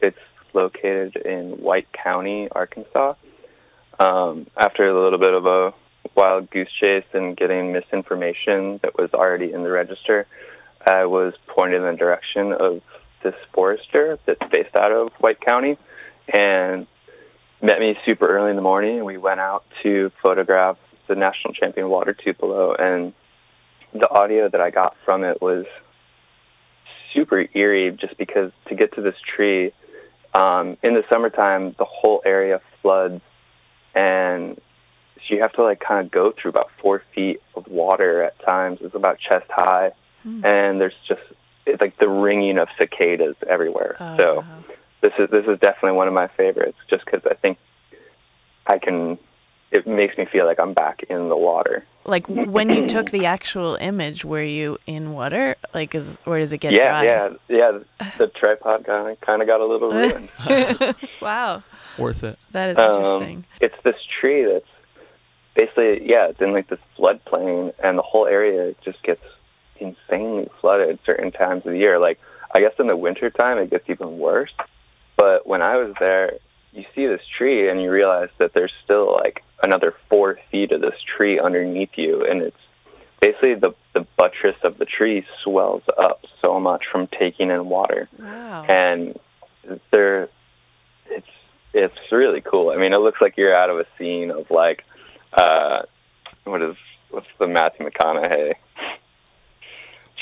[0.00, 0.18] it's
[0.52, 3.14] located in white county arkansas
[4.00, 5.72] um after a little bit of a
[6.14, 10.26] wild goose chase and getting misinformation that was already in the register
[10.86, 12.80] i was pointed in the direction of
[13.22, 15.76] this forester that's based out of white county
[16.32, 16.86] and
[17.62, 18.98] met me super early in the morning.
[18.98, 23.12] And we went out to photograph the national champion water tupelo and
[23.92, 25.64] the audio that I got from it was
[27.14, 29.72] super eerie just because to get to this tree
[30.34, 33.22] um, in the summertime the whole area floods
[33.94, 34.60] and
[35.30, 38.78] you have to like kind of go through about four feet of water at times
[38.82, 39.92] it's about chest high
[40.24, 40.44] Hmm.
[40.44, 41.20] and there's just
[41.64, 44.64] it's like the ringing of cicadas everywhere Oh, so wow.
[45.00, 47.56] this is this is definitely one of my favorites just because I think
[48.66, 49.16] I can
[49.70, 53.26] it makes me feel like I'm back in the water like when you took the
[53.26, 55.56] actual image, were you in water?
[55.74, 57.04] Like, is or does it get yeah, dry?
[57.04, 57.78] yeah, yeah.
[58.16, 60.30] The tripod kind of kind of got a little ruined.
[61.20, 61.62] wow,
[61.98, 62.38] Worth it.
[62.52, 63.44] that is Um, interesting.
[63.60, 64.64] it's this tree that's
[65.58, 69.22] basically yeah, it's in like this floodplain, and the whole area just gets
[69.78, 71.98] insanely flooded certain times of the year.
[71.98, 72.18] Like
[72.54, 74.52] I guess in the winter time it gets even worse.
[75.16, 76.38] But when I was there,
[76.72, 80.80] you see this tree and you realize that there's still like another four feet of
[80.80, 82.56] this tree underneath you, and it's
[83.20, 88.08] basically the the buttress of the tree swells up so much from taking in water.
[88.18, 88.64] Wow.
[88.68, 89.18] and
[89.90, 90.28] they're
[91.10, 91.26] it's
[91.74, 92.70] it's really cool.
[92.70, 94.84] I mean, it looks like you're out of a scene of like
[95.32, 95.82] uh
[96.44, 96.76] what is
[97.10, 98.54] what's the Matthew McConaughey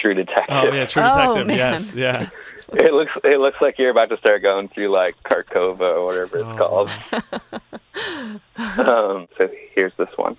[0.01, 0.45] True Detective.
[0.51, 1.47] Oh yeah, True Oh, Detective.
[1.47, 1.57] man.
[1.57, 2.29] yes, yeah.
[2.73, 6.39] It looks it looks like you're about to start going through like Carcosa or whatever
[6.39, 6.91] it's Oh, called.
[8.59, 10.37] Um, so here's this one.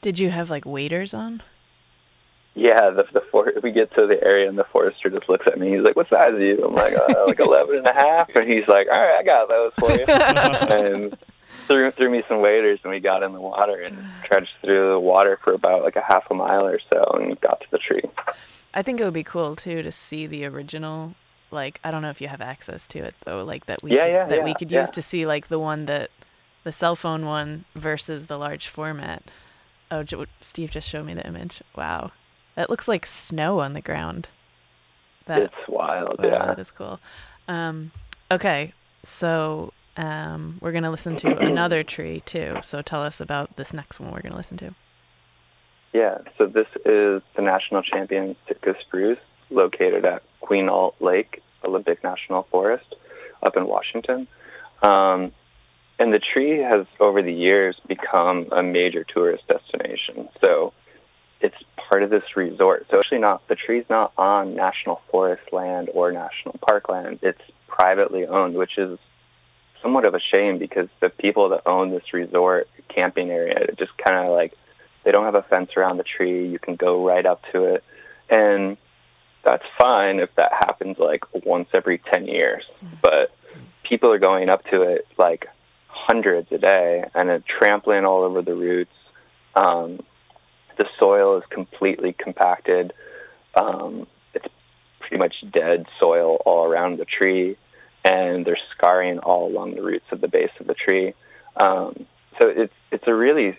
[0.00, 1.42] Did you have like waders on?
[2.54, 5.58] Yeah, the the for- we get to the area and the forester just looks at
[5.58, 5.70] me.
[5.74, 8.50] He's like, "What size are you?" I'm like, uh, "Like eleven and a half." And
[8.50, 11.16] he's like, "All right, I got those for you." and
[11.68, 14.98] threw threw me some waders, and we got in the water and trudged through the
[14.98, 18.02] water for about like a half a mile or so, and got to the tree.
[18.74, 21.14] I think it would be cool too to see the original.
[21.52, 23.44] Like I don't know if you have access to it though.
[23.44, 24.80] Like that we Yeah, could, yeah, that we could yeah.
[24.80, 26.10] use to see like the one that
[26.64, 29.22] the cell phone one versus the large format.
[29.90, 31.62] Oh, J- Steve just showed me the image.
[31.76, 32.12] Wow,
[32.54, 34.28] that looks like snow on the ground.
[35.26, 36.46] That it's wild, wow, yeah.
[36.46, 37.00] that is cool.
[37.48, 37.92] Um,
[38.30, 38.72] okay,
[39.02, 42.56] so um, we're gonna listen to another tree too.
[42.62, 44.74] So tell us about this next one we're gonna listen to.
[45.92, 49.18] Yeah, so this is the national champion Sitka spruce
[49.50, 52.94] located at Quinault Lake Olympic National Forest
[53.42, 54.28] up in Washington.
[54.82, 55.32] Um,
[56.00, 60.30] and the tree has, over the years, become a major tourist destination.
[60.40, 60.72] So
[61.42, 62.86] it's part of this resort.
[62.90, 67.18] So actually, not the tree's not on national forest land or national park land.
[67.20, 68.98] It's privately owned, which is
[69.82, 74.26] somewhat of a shame because the people that own this resort camping area just kind
[74.26, 74.54] of like
[75.04, 76.48] they don't have a fence around the tree.
[76.48, 77.84] You can go right up to it,
[78.30, 78.78] and
[79.44, 82.64] that's fine if that happens like once every ten years.
[82.80, 82.86] Hmm.
[83.02, 83.34] But
[83.82, 85.46] people are going up to it like
[86.10, 88.90] hundreds a day and are trampling all over the roots.
[89.54, 90.00] Um,
[90.76, 92.92] the soil is completely compacted.
[93.54, 94.46] Um, it's
[94.98, 97.56] pretty much dead soil all around the tree,
[98.04, 101.14] and there's scarring all along the roots of the base of the tree.
[101.56, 102.06] Um,
[102.40, 103.56] so it's it's a really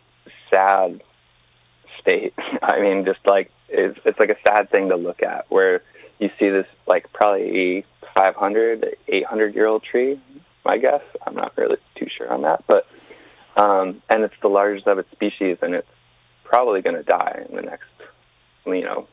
[0.50, 1.02] sad
[2.02, 2.34] state.
[2.62, 5.84] I mean, just like it's it's like a sad thing to look at, where
[6.20, 7.86] you see this like probably
[8.18, 10.20] 500, 800 year old tree.
[10.66, 11.02] My guess.
[11.26, 11.78] I'm not really
[12.18, 12.88] sure on that, but
[13.56, 15.88] um, and it's the largest of its species, and it's
[16.44, 17.90] probably going to die in the next,
[18.66, 19.08] you know,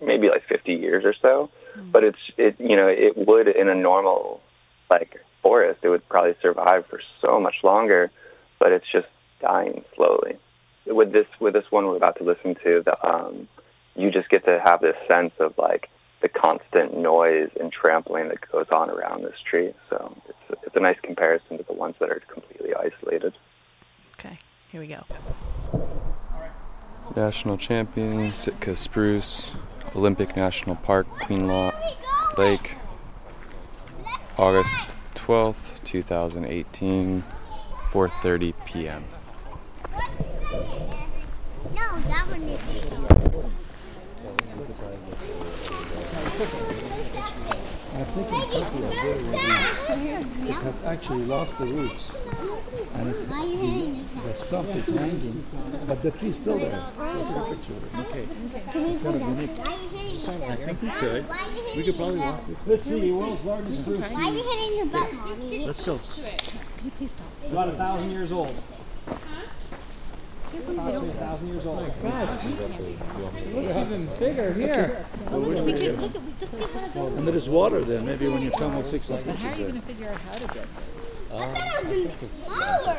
[0.00, 1.50] maybe like 50 years or so.
[1.92, 4.40] But it's it you know it would in a normal
[4.90, 8.10] like forest it would probably survive for so much longer,
[8.58, 9.08] but it's just
[9.40, 10.38] dying slowly.
[10.86, 13.46] With this with this one we're about to listen to, the um,
[13.94, 15.90] you just get to have this sense of like
[16.26, 19.72] the constant noise and trampling that goes on around this tree.
[19.88, 23.32] So it's it's a nice comparison to the ones that are completely isolated.
[24.18, 24.32] Okay,
[24.70, 25.04] here we go.
[27.14, 29.52] National champion, Sitka spruce,
[29.94, 31.74] Olympic National Park, Quinault
[32.36, 32.74] Lake,
[34.36, 34.80] August
[35.14, 37.22] 12th, 2018,
[37.92, 39.04] 4:30 p.m.
[41.74, 43.46] No, that one is.
[46.36, 50.40] I think in Turkey are very reduced.
[50.44, 52.10] It have actually lost the roots.
[52.94, 54.24] And it, Why are you hitting yourself?
[54.26, 55.44] the stump is hanging,
[55.86, 56.68] but the tree's still there.
[56.68, 57.90] Take a picture of it.
[58.00, 58.24] Okay.
[58.28, 59.56] It's kind of unique.
[59.56, 60.42] Why are you hitting yourself?
[60.42, 61.26] I think we could.
[61.26, 62.66] Why are We could probably walk this.
[62.66, 65.66] Let's see, the world's largest spruce Why are you hitting your butt, mommy?
[65.66, 65.98] Let's go.
[67.50, 68.54] About a thousand years old.
[70.58, 71.78] Approximately a thousand years old.
[73.54, 75.06] Looks even bigger here.
[75.30, 77.18] We could, we could, we just get one of those.
[77.18, 78.00] And there's water there.
[78.00, 79.72] Maybe when you come, we'll take some pictures there.
[79.82, 80.66] figure out how to get there?
[81.34, 82.96] I thought it was gonna be smaller.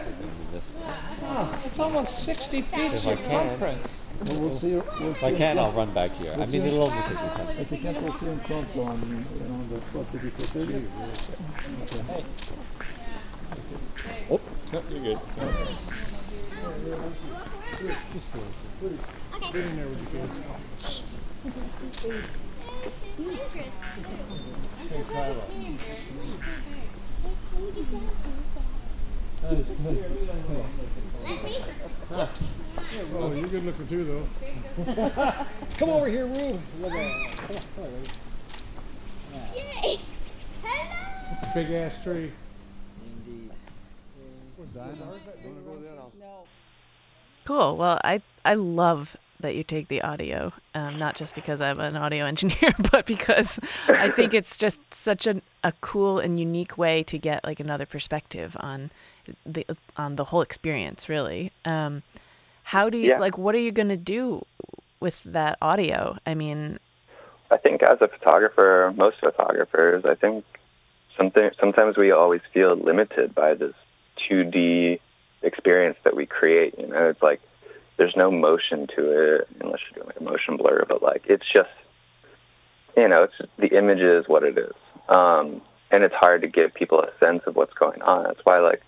[1.24, 3.60] Ah, it's almost 60 feet If I can.
[3.60, 3.88] circumference.
[4.26, 4.74] Well, we'll see.
[4.74, 6.34] We'll If I can, I'll run back here.
[6.34, 7.50] I mean, it'll only take me time.
[7.58, 10.43] If you can't, we'll see in front on, you know, the, what did you say,
[10.43, 10.88] 30?
[11.84, 12.24] Okay.
[14.30, 14.39] Oh,
[14.74, 15.20] no, you're good.
[33.20, 34.28] Oh, you're good looking too, though.
[35.78, 36.60] Come over here, Roo.
[36.82, 36.98] Look at
[39.56, 40.00] Yay!
[40.63, 41.54] Hello!
[41.54, 42.32] Big ass tree.
[47.46, 47.78] Cool.
[47.78, 51.96] Well, I I love that you take the audio, um, not just because I'm an
[51.96, 57.04] audio engineer, but because I think it's just such a a cool and unique way
[57.04, 58.92] to get like another perspective on
[59.46, 61.08] the on the whole experience.
[61.10, 61.52] Really.
[61.66, 62.04] Um,
[62.63, 63.20] how do you Yeah.
[63.20, 63.38] like?
[63.38, 64.46] What are you gonna do
[65.00, 66.18] with that audio?
[66.26, 66.80] I mean,
[67.50, 70.44] I think as a photographer, most photographers, I think
[71.16, 73.74] something sometimes we always feel limited by this
[74.30, 74.99] 2D
[75.41, 76.75] experience that we create.
[76.77, 77.41] You know, it's like
[77.97, 81.45] there's no motion to it unless you're doing like a motion blur, but like it's
[81.56, 81.69] just
[82.95, 84.73] you know, it's just, the image is what it is,
[85.08, 88.23] um, and it's hard to give people a sense of what's going on.
[88.23, 88.82] That's why like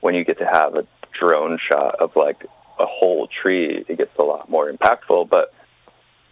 [0.00, 0.86] when you get to have a
[1.18, 2.46] drone shot of like
[2.78, 5.52] a whole tree, it gets a lot more impactful, but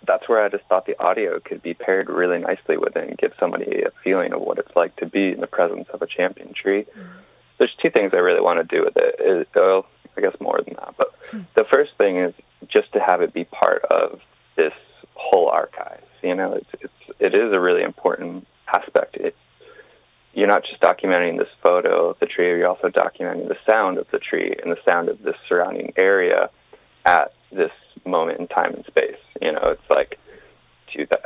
[0.07, 3.19] that's where I just thought the audio could be paired really nicely with it and
[3.19, 6.07] give somebody a feeling of what it's like to be in the presence of a
[6.07, 6.87] champion tree.
[7.59, 9.49] There's two things I really want to do with it.
[9.55, 11.41] Well, I guess more than that, but hmm.
[11.55, 12.35] the first thing is
[12.69, 14.21] just to have it be part of
[14.57, 14.73] this
[15.15, 16.03] whole archive.
[16.23, 19.17] You know, it's it's it is a really important aspect.
[19.17, 19.37] It's
[20.35, 24.07] you're not just documenting this photo of the tree, you're also documenting the sound of
[24.13, 26.51] the tree and the sound of this surrounding area
[27.05, 27.73] at this
[28.05, 29.19] moment in time and space.
[29.41, 30.19] You know, it's like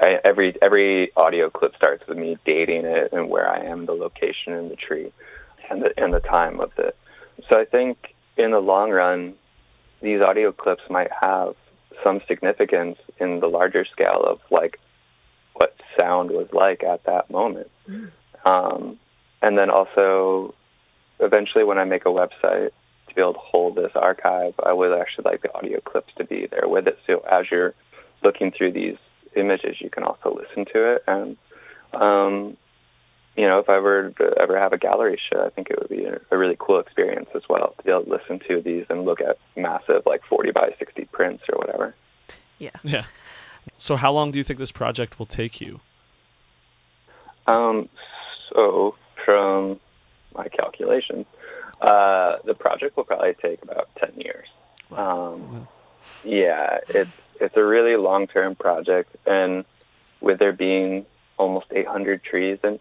[0.01, 3.93] I, every every audio clip starts with me dating it and where I am, the
[3.93, 5.13] location in the tree,
[5.73, 6.97] and the and the time of it.
[7.51, 9.35] So I think in the long run,
[10.01, 11.55] these audio clips might have
[12.05, 14.79] some significance in the larger scale of like
[15.55, 17.71] what sound was like at that moment.
[18.45, 18.99] Um,
[19.41, 20.55] and then also,
[21.21, 22.71] eventually, when I make a website
[23.09, 26.25] to be able to hold this archive, I would actually like the audio clips to
[26.25, 26.99] be there with it.
[27.07, 27.75] So as you're
[28.23, 28.97] looking through these
[29.37, 31.05] images, you can also listen to it.
[31.07, 31.37] And
[31.93, 32.57] um,
[33.37, 35.89] you know, if I were to ever have a gallery show, I think it would
[35.89, 38.85] be a, a really cool experience as well to be able to listen to these
[38.91, 41.95] and look at massive, like 40 by 60 prints or whatever.
[42.59, 42.71] yeah.
[42.83, 43.05] Yeah.
[43.79, 45.81] So how long do you think this project will take you?
[47.47, 47.89] Um,
[48.51, 49.81] so, from
[50.35, 51.27] my calculations,
[51.81, 54.47] uh, the project will probably take about 10 years.
[54.91, 55.67] Um,
[56.25, 59.65] yeah, it's it's a really long term project, and
[60.21, 61.07] with there being
[61.39, 62.79] almost 800 trees, and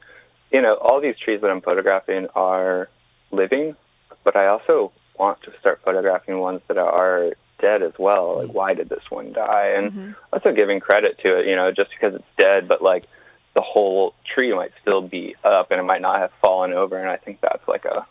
[0.51, 2.89] you know, all these trees that I'm photographing are
[3.31, 3.75] living,
[4.23, 8.43] but I also want to start photographing ones that are dead as well.
[8.43, 9.73] Like, why did this one die?
[9.77, 13.05] And also giving credit to it, you know, just because it's dead, but like
[13.53, 16.97] the whole tree might still be up and it might not have fallen over.
[16.97, 18.05] And I think that's like a,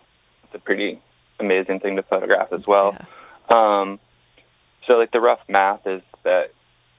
[0.45, 1.01] it's a pretty
[1.39, 2.97] amazing thing to photograph as well.
[3.51, 3.81] Yeah.
[3.81, 4.01] Um,
[4.87, 6.53] so like the rough math is that,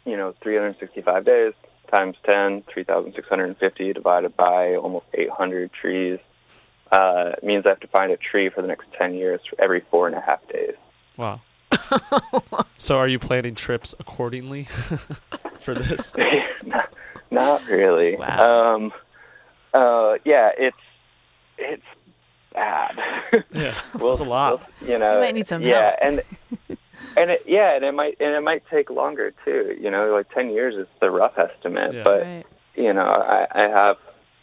[0.05, 1.53] you know, 365 days
[1.91, 6.19] times 10, 3,650 divided by almost 800 trees,
[6.91, 9.81] uh, means I have to find a tree for the next 10 years for every
[9.91, 10.75] four and a half days.
[11.17, 11.41] Wow.
[12.77, 14.65] so are you planning trips accordingly
[15.59, 16.13] for this?
[16.65, 16.93] not,
[17.31, 18.15] not really.
[18.17, 18.75] Wow.
[18.75, 18.93] Um,
[19.73, 20.75] uh, yeah, it's,
[21.57, 21.83] it's
[22.53, 22.97] bad.
[23.53, 23.73] Yeah.
[23.97, 24.59] Well, That's a lot.
[24.59, 26.21] well, you know, You might need some yeah, help.
[26.69, 26.77] and
[27.17, 29.75] and it, yeah, and it might and it might take longer too.
[29.79, 32.03] You know, like ten years is the rough estimate, Yeah.
[32.03, 32.45] but Right.
[32.75, 33.97] you know, I, I have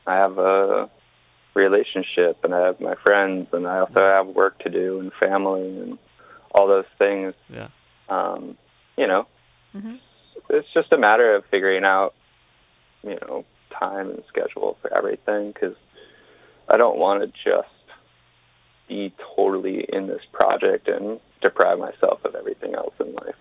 [0.06, 0.90] I have a
[1.54, 5.78] relationship, and I have my friends, and I also have work to do, and family,
[5.80, 5.98] and
[6.54, 7.34] all those things.
[7.48, 7.68] Yeah.
[8.08, 8.56] Um,
[8.96, 9.26] you know,
[9.76, 9.98] Mhm.
[10.50, 12.14] it's just a matter of figuring out,
[13.02, 15.76] you know, time and schedule for everything because
[16.68, 17.68] I don't want to just
[18.88, 23.34] be totally in this project and deprive myself of everything else in life.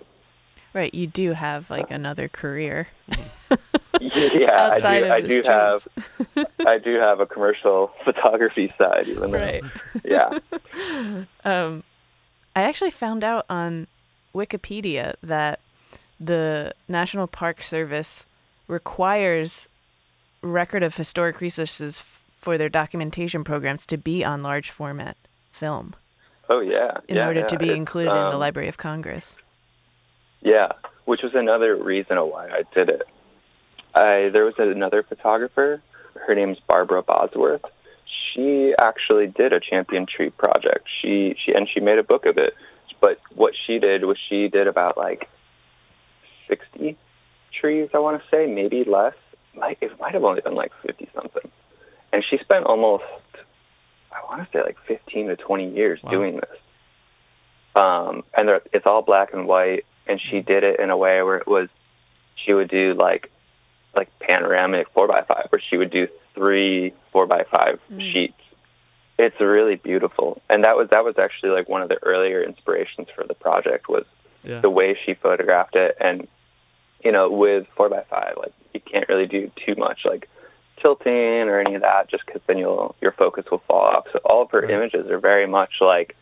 [0.74, 0.94] Right.
[0.94, 2.88] You do have like another career.
[4.00, 5.12] yeah, I do.
[5.12, 5.88] I do have.
[6.68, 9.40] I do have a commercial photography side, even though.
[9.40, 9.64] Right.
[10.04, 10.38] Yeah.
[11.44, 11.84] Um,
[12.56, 13.88] I actually found out on
[14.36, 15.60] Wikipedia that
[16.20, 18.26] the National Park Service
[18.68, 19.70] requires
[20.42, 25.18] record of historic resources f- for their documentation programs to be on large format
[25.52, 25.96] film
[26.50, 26.98] Oh yeah.
[27.08, 27.48] in yeah, order yeah.
[27.48, 29.36] to be It's, included in the um, Library of Congress.
[30.42, 30.70] Yeah,
[31.06, 33.04] which was another reason why I did it.
[33.96, 35.82] I there was another photographer.
[36.26, 37.64] Her name's Barbara Bosworth.
[38.34, 40.88] She actually did a champion tree project.
[41.02, 42.54] She she and she made a book of it.
[43.02, 45.30] But what she did was she did about like
[46.48, 46.98] sixty
[47.60, 47.90] trees.
[47.94, 49.16] I want to say maybe less.
[49.56, 51.50] Like it might have only been like fifty something.
[52.14, 53.04] And she spent almost
[54.12, 56.12] I want to say like fifteen to twenty years Wow.
[56.12, 56.60] doing this.
[57.76, 61.22] Um, and they're- it's all black and white and she did it in a way
[61.22, 61.70] where it was
[62.36, 63.30] she would do like
[63.96, 68.12] like panoramic four by five where she would do three four by five Mm.
[68.14, 68.42] sheets
[69.20, 73.08] it's really beautiful and that was that was actually like one of the earlier inspirations
[73.16, 74.06] for the project was
[74.44, 74.62] Yeah.
[74.62, 76.28] the way she photographed it and
[77.04, 80.30] you know with four by five like you can't really do too much like
[80.84, 84.20] tilting or any of that just because then you'll your focus will fall off so
[84.26, 84.72] all of her Right.
[84.72, 86.16] images are very much like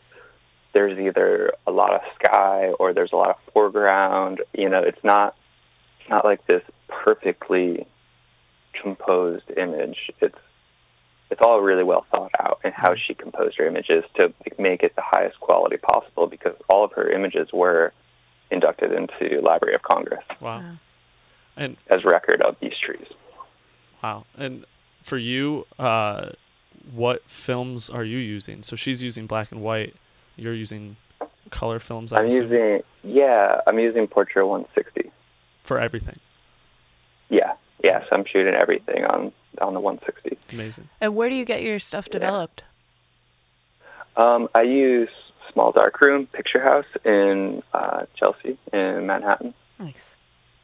[0.72, 5.02] there's either a lot of sky or there's a lot of foreground you know it's
[5.04, 5.36] not
[6.00, 7.86] it's not like this perfectly
[8.72, 10.38] composed image it's
[11.30, 13.00] it's all really well thought out and how mm-hmm.
[13.06, 17.10] she composed her images to make it the highest quality possible because all of her
[17.10, 17.92] images were
[18.50, 20.60] inducted into Library of Congress Wow.
[20.60, 20.76] Wow.
[21.56, 23.06] And as record of these trees.
[24.06, 24.24] Wow.
[24.38, 24.64] And
[25.02, 26.30] for you, uh,
[26.94, 28.62] what films are you using?
[28.62, 29.96] So she's using black and white.
[30.36, 30.96] You're using
[31.50, 32.12] color films.
[32.12, 35.10] I I'm assume, using yeah, I'm using Portra 160.
[35.64, 36.20] for everything.
[37.30, 40.38] Yeah, yes, yeah, so I'm shooting everything on on the 160.
[40.54, 40.88] Amazing.
[41.00, 42.62] And where do you get your stuff developed?
[44.16, 45.08] Um, I use
[45.52, 49.52] Small Dark Room Picture House in uh, Chelsea in Manhattan.
[49.80, 50.14] Nice.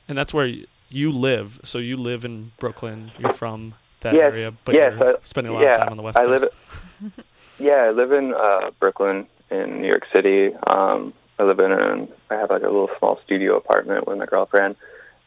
[0.09, 1.61] And that's where y- you live.
[1.65, 3.13] So you live in Brooklyn.
[3.19, 5.91] You're from that Yes, area, but yes, you're I- spending a lot yeah, of time
[5.91, 6.45] on the West I Coast.
[6.45, 7.13] live
[7.59, 10.51] Yeah, I live in uh, Brooklyn in New York City.
[10.69, 14.27] Um, I live in an, I have like a little small studio apartment with my
[14.27, 14.77] girlfriend,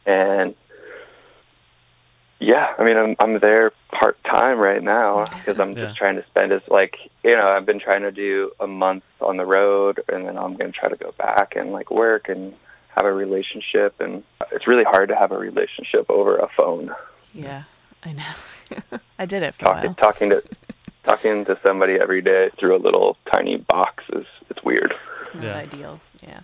[0.04, 0.54] and
[2.38, 5.86] yeah, I mean I'm I'm there part time right now because I'm Yeah.
[5.86, 6.94] just trying to spend as like
[7.24, 10.56] you know I've been trying to do a month on the road, and then I'm
[10.56, 12.54] going to try to go back and like work and
[12.96, 14.22] have a relationship, and
[14.52, 16.90] it's really hard to have a relationship over a phone.
[17.34, 17.64] Yeah,
[18.02, 18.98] I know.
[19.18, 19.94] I did it for a Talking while.
[19.94, 20.42] talking to
[21.04, 24.92] talking to somebody every day through a little tiny box is it's weird.
[25.34, 25.54] Not Yeah.
[25.56, 26.00] ideal.
[26.22, 26.40] Yeah.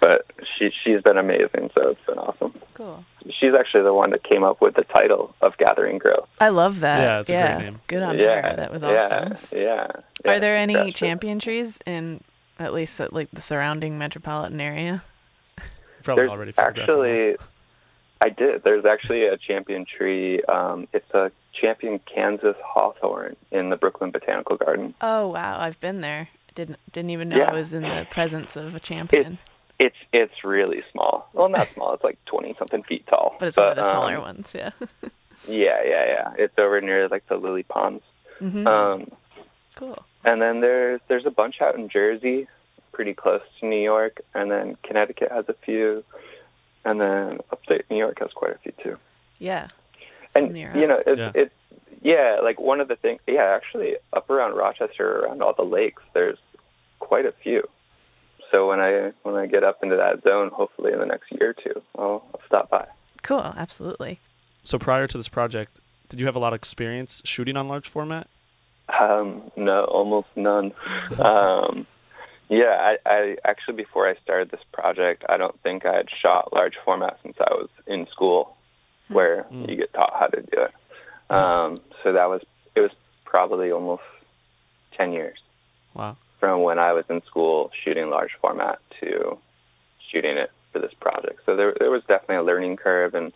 [0.00, 0.26] but
[0.56, 2.54] she she's been amazing, so it's been awesome.
[2.74, 3.04] Cool.
[3.40, 6.28] She's actually the one that came up with the title of Gathering Growth.
[6.40, 7.00] I love that.
[7.00, 7.80] Yeah, it's a great name.
[7.88, 8.56] Good on yeah, her.
[8.56, 9.58] That was yeah, awesome.
[9.58, 9.86] Yeah,
[10.30, 10.94] Are there any that's it.
[10.94, 12.20] champion trees in
[12.60, 15.02] at least at, like the surrounding metropolitan area?
[15.98, 17.02] You probably There's already photographed them all.
[17.04, 17.36] actually,
[18.20, 18.62] I did.
[18.64, 20.42] There's actually a champion tree.
[20.44, 21.30] Um, it's a
[21.60, 24.94] champion Kansas hawthorn in the Brooklyn Botanical Garden.
[25.00, 26.28] Oh wow, I've been there.
[26.54, 27.50] Didn't didn't even know Yeah.
[27.52, 29.38] it was in the presence of a champion.
[29.78, 31.28] It's it's really small.
[31.32, 31.94] Well, not small.
[31.94, 33.36] It's like twenty something feet tall.
[33.38, 34.48] but it's one of the smaller um, ones.
[34.54, 34.70] Yeah.
[35.46, 36.32] Yeah, yeah, yeah.
[36.36, 38.02] It's over near like the lily ponds.
[38.40, 39.10] hmm Um,
[39.76, 40.02] cool.
[40.24, 42.48] And then there's there's a bunch out in Jersey,
[42.98, 46.02] pretty close to New York, and then Connecticut has a few,
[46.84, 48.96] and then upstate New York has quite a few too.
[49.38, 49.68] Yeah.
[50.32, 51.30] Some And near you know, it's Yeah.
[51.32, 51.54] it's
[52.02, 53.20] yeah, like one of the things.
[53.28, 56.38] Yeah, actually, up around Rochester, around all the lakes, there's
[56.98, 57.62] quite a few.
[58.50, 61.50] So when I when I get up into that zone, hopefully in the next year
[61.50, 62.88] or two, I'll, I'll stop by.
[63.22, 63.54] Cool.
[63.56, 64.18] Absolutely.
[64.64, 65.78] So prior to this project,
[66.08, 68.26] did you have a lot of experience shooting on large format?
[68.88, 70.72] Um, no, almost none.
[71.20, 71.86] um,
[72.48, 76.52] yeah, I, I actually before I started this project, I don't think I had shot
[76.52, 78.56] large format since I was in school,
[79.08, 79.68] where Mm.
[79.68, 80.72] you get taught how to do it.
[81.30, 82.42] Um, so that was
[82.74, 82.90] it was
[83.24, 84.02] probably almost
[84.96, 85.38] ten years
[85.94, 86.16] Wow.
[86.40, 89.38] from when I was in school shooting large format to
[90.10, 91.40] shooting it for this project.
[91.44, 93.32] So there there was definitely a learning curve, and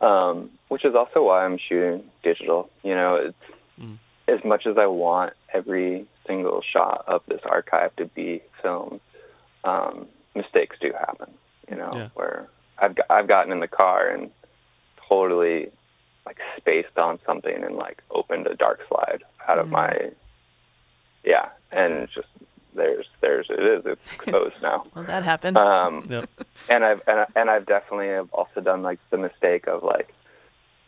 [0.00, 2.70] um, which is also why I'm shooting digital.
[2.84, 3.36] You know, it's
[3.80, 3.96] Mm.
[4.26, 9.00] as much as I want every single shot of this archive to be filmed.
[9.64, 11.32] Um, mistakes do happen.
[11.70, 12.08] You know, Yeah.
[12.14, 14.30] where I've got, I've gotten in the car and
[15.08, 15.70] totally
[16.26, 19.70] like spaced on something and like opened a dark slide out of Mhm.
[19.70, 20.10] my
[21.24, 22.28] yeah, and just
[22.74, 24.86] there's there's it is it's exposed now.
[24.94, 25.58] Well, that happened.
[25.58, 26.28] Um, Yep.
[26.68, 30.14] and I've and, I, and I've definitely have also done like the mistake of like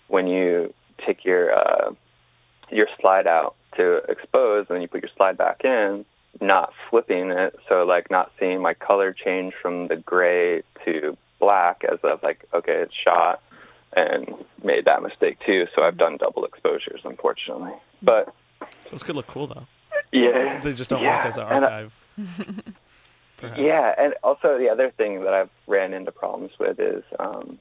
[0.09, 0.73] when you
[1.07, 1.93] take your uh,
[2.71, 6.05] your slide out to expose and then you put your slide back in,
[6.41, 11.83] not flipping it, so like not seeing my color change from the gray to black
[11.91, 13.43] as of like okay it's shot
[13.97, 14.29] and
[14.63, 15.67] made that mistake too.
[15.75, 17.73] So I've done double exposures unfortunately,
[18.03, 18.33] but
[18.91, 19.67] Those could look cool though.
[20.13, 20.61] Yeah.
[20.63, 21.19] They just don't yeah.
[21.19, 21.93] work as an and I- archive.
[23.57, 27.59] Yeah, and also the other thing that I've ran into problems with is um,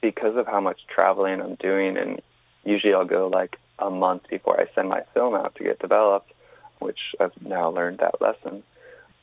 [0.00, 2.20] because of how much traveling I'm doing, and
[2.64, 6.32] usually I'll go like a month before I send my film out to get developed,
[6.78, 8.62] which I've now learned that lesson.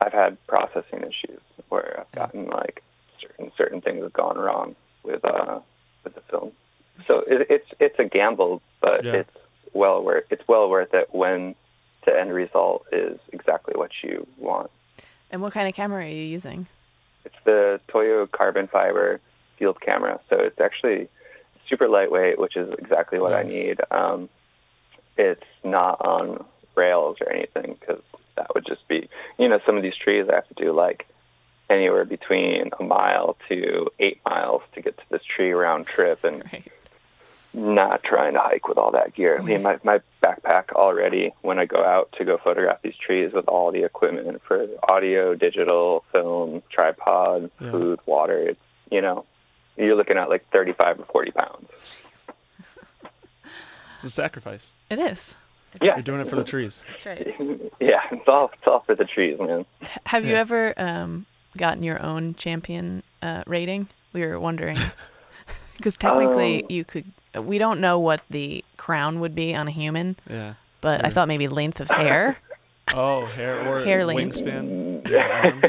[0.03, 1.39] I've had processing issues
[1.69, 2.83] where I've gotten like
[3.21, 5.59] certain certain things have gone wrong with uh
[6.03, 6.51] with the film.
[7.07, 9.13] So it, it's it's a gamble, but Yeah.
[9.13, 9.37] it's
[9.73, 11.55] well worth it's well worth it when
[12.05, 14.69] the end result is exactly what you want.
[15.31, 16.67] And what kind of camera are you using?
[17.25, 19.19] It's the Toyo carbon fiber
[19.57, 21.07] field camera, so it's actually
[21.69, 23.79] super lightweight, which is exactly what I need.
[23.89, 24.27] Um,
[25.17, 26.43] it's not on
[26.75, 28.01] rails or anything because
[28.35, 31.05] that would just be, you know, some of these trees I have to do like
[31.69, 36.43] anywhere between a mile to eight miles to get to this tree round trip, and
[36.51, 36.67] Right.
[37.53, 39.37] not trying to hike with all that gear.
[39.39, 43.31] I mean, my my backpack already when I go out to go photograph these trees
[43.31, 47.71] with all the equipment for audio, digital, film, tripod, Yeah.
[47.71, 48.39] food, water.
[48.49, 48.59] It's
[48.91, 49.25] you know,
[49.77, 51.69] you're looking at like 35 or 40 pounds.
[54.03, 54.73] It's a sacrifice.
[54.89, 55.33] It is.
[55.81, 56.83] Yeah, You're doing it for the trees.
[56.91, 57.35] That's right.
[57.79, 59.65] yeah, it's all it's all for the trees, man.
[59.81, 61.25] H- Have you ever um,
[61.57, 63.87] gotten your own champion uh, rating?
[64.11, 64.77] We were wondering.
[65.77, 67.05] Because technically, Um, you could.
[67.35, 70.53] We don't know what the crown would be on a human, Yeah.
[70.81, 72.37] but I thought maybe length of hair.
[72.93, 74.41] Oh, hair or Hair length.
[74.41, 75.09] wingspan.
[75.09, 75.61] Yeah,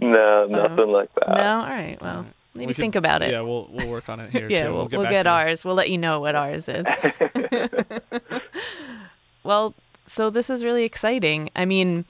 [0.00, 1.28] no, nothing like that.
[1.28, 1.98] no, all right.
[2.00, 3.30] Well, maybe We could- think about it.
[3.30, 4.72] Yeah, we'll we'll work on it here yeah, too.
[4.72, 5.34] we'll, get we'll back get to you.
[5.34, 5.64] ours.
[5.64, 6.86] We'll let you know what ours is.
[9.44, 9.74] well,
[10.06, 11.50] so this is really exciting.
[11.56, 12.04] I mean,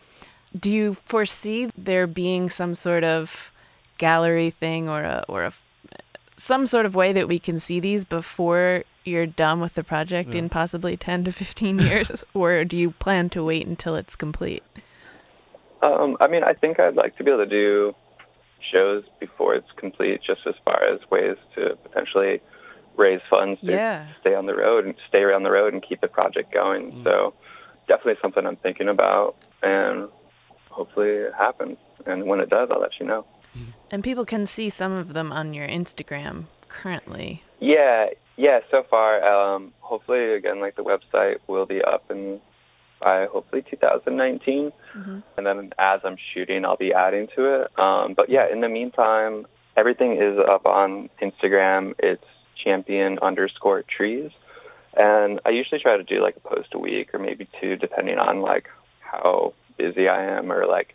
[0.59, 3.51] do you foresee there being some sort of
[3.99, 5.53] gallery thing or a or a
[6.37, 10.31] some sort of way that we can see these before you're done with the project
[10.33, 10.41] Yeah.
[10.41, 14.63] in possibly 10 to 15 years or do you plan to wait until it's complete?
[15.83, 17.95] Um, I mean, I think I'd like to be able to do
[18.71, 22.41] shows before it's complete, just as far as ways to potentially
[22.97, 24.07] raise funds to Yeah.
[24.21, 26.93] stay on the road and stay around the road and keep the project going.
[26.93, 27.05] Mm.
[27.05, 27.35] So,
[27.89, 30.09] definitely something I'm thinking about, and
[30.71, 31.79] hopefully it happens.
[32.07, 33.25] And when it does, I'll let you know.
[33.91, 37.43] And people can see some of them on your Instagram currently.
[37.61, 38.07] Yeah,
[38.37, 38.61] yeah.
[38.71, 42.41] So far, um, hopefully, again, like the website will be up in
[43.03, 44.73] by hopefully 2019,
[45.37, 47.79] and then as I'm shooting, I'll be adding to it.
[47.79, 49.47] Um, but yeah, in the meantime,
[49.77, 51.95] everything is up on Instagram.
[51.99, 52.25] It's
[52.63, 54.31] champion underscore trees,
[54.97, 58.19] and I usually try to do like a post a week or maybe two, depending
[58.19, 58.69] on like
[59.01, 60.95] how busy I am or like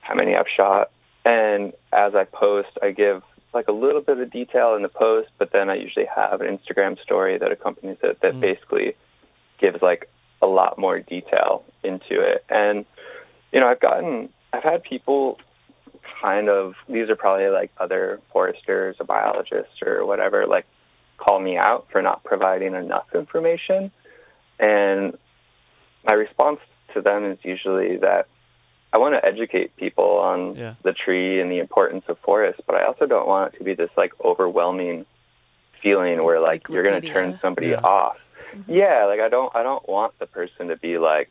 [0.00, 0.90] how many I've shot.
[1.24, 3.22] And as I post, I give
[3.54, 6.58] like a little bit of detail in the post, but then I usually have an
[6.58, 8.40] Instagram story that accompanies it that Mm.
[8.40, 8.94] basically
[9.58, 10.08] gives like
[10.42, 12.44] a lot more detail into it.
[12.48, 12.84] And
[13.52, 15.38] you know, I've gotten I've had people
[16.22, 20.66] kind of these are probably like other foresters or biologists or whatever like
[21.18, 23.90] call me out for not providing enough information.
[24.58, 25.16] And
[26.08, 26.60] my response
[26.94, 28.26] to them is usually that
[28.92, 30.74] I want to educate people on Yeah.
[30.82, 33.74] the tree and the importance of forests, but I also don't want it to be
[33.74, 35.06] this like overwhelming
[35.82, 37.80] feeling where like you're going to turn somebody Yeah.
[37.84, 38.16] off.
[38.54, 38.72] Mm-hmm.
[38.72, 41.30] Yeah, like I don't I don't want the person to be like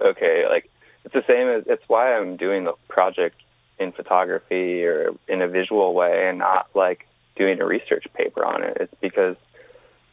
[0.00, 0.70] okay, like
[1.04, 3.36] it's the same as it's why I'm doing the project
[3.78, 7.06] in photography or in a visual way and not like
[7.36, 8.76] doing a research paper on it.
[8.80, 9.36] It's because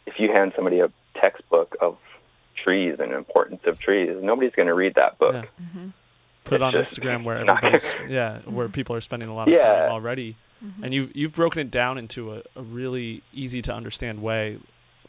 [0.06, 1.98] if you hand somebody a textbook of
[2.56, 5.34] trees and importance of trees, nobody's going to read that book.
[5.36, 5.66] Yeah.
[5.66, 5.88] Mm-hmm.
[6.46, 9.64] Put it on Instagram where everybody's yeah, where people are spending a lot of Yeah.
[9.64, 10.38] time already.
[10.64, 10.84] Mm-hmm.
[10.86, 14.58] And you've you've broken it down into a, a really easy to understand way.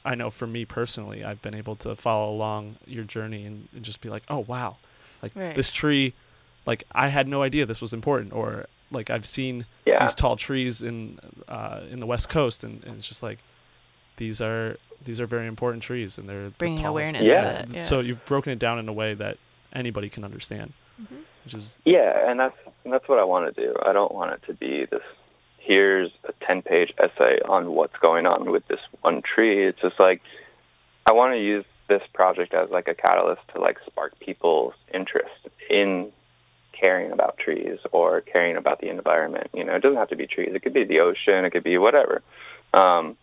[0.04, 3.82] I know for me personally, I've been able to follow along your journey and, and
[3.84, 4.76] just be like, oh wow,
[5.22, 5.54] like Right.
[5.54, 6.14] this tree,
[6.66, 9.98] like I had no idea this was important, or like I've seen Yeah.
[10.00, 11.18] these tall trees in
[11.48, 13.38] uh, in the West Coast, and, and it's just like
[14.16, 17.14] these are these are very important trees, and they're Bringing tallest.
[17.14, 17.64] awareness Yeah.
[17.70, 17.82] Yeah.
[17.82, 19.36] So you've broken it down in a way that
[19.72, 20.72] anybody can understand,
[21.44, 23.74] which is Yeah, and that's and that's what I want to do.
[23.84, 25.02] I don't want it to be this
[25.58, 29.66] here's a 10-page essay on what's going on with this one tree.
[29.66, 30.22] It's just like
[31.08, 35.48] I want to use this project as like a catalyst to like spark people's interest
[35.70, 36.12] in
[36.78, 39.48] caring about trees or caring about the environment.
[39.52, 40.50] You know, it doesn't have to be trees.
[40.54, 41.44] It could be the ocean.
[41.44, 42.22] It could be whatever.
[42.72, 43.16] Um,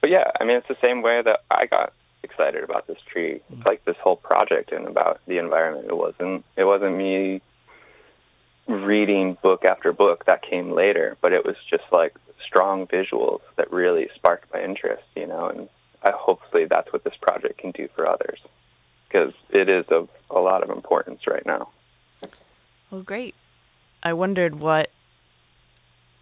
[0.00, 1.92] but yeah, I mean, it's the same way that I got
[2.22, 5.86] excited about this tree, like this whole project and about the environment.
[5.88, 6.44] It wasn't.
[6.56, 7.40] It wasn't me
[8.70, 12.14] reading book after book that came later, but it was just like
[12.44, 15.04] strong visuals that really sparked my interest.
[15.16, 15.68] You know, and
[16.02, 18.40] I hopefully that's what this project can do for others.
[19.10, 21.68] because it is of a lot of importance right now.
[22.90, 23.34] Well, great.
[24.02, 24.90] I wondered what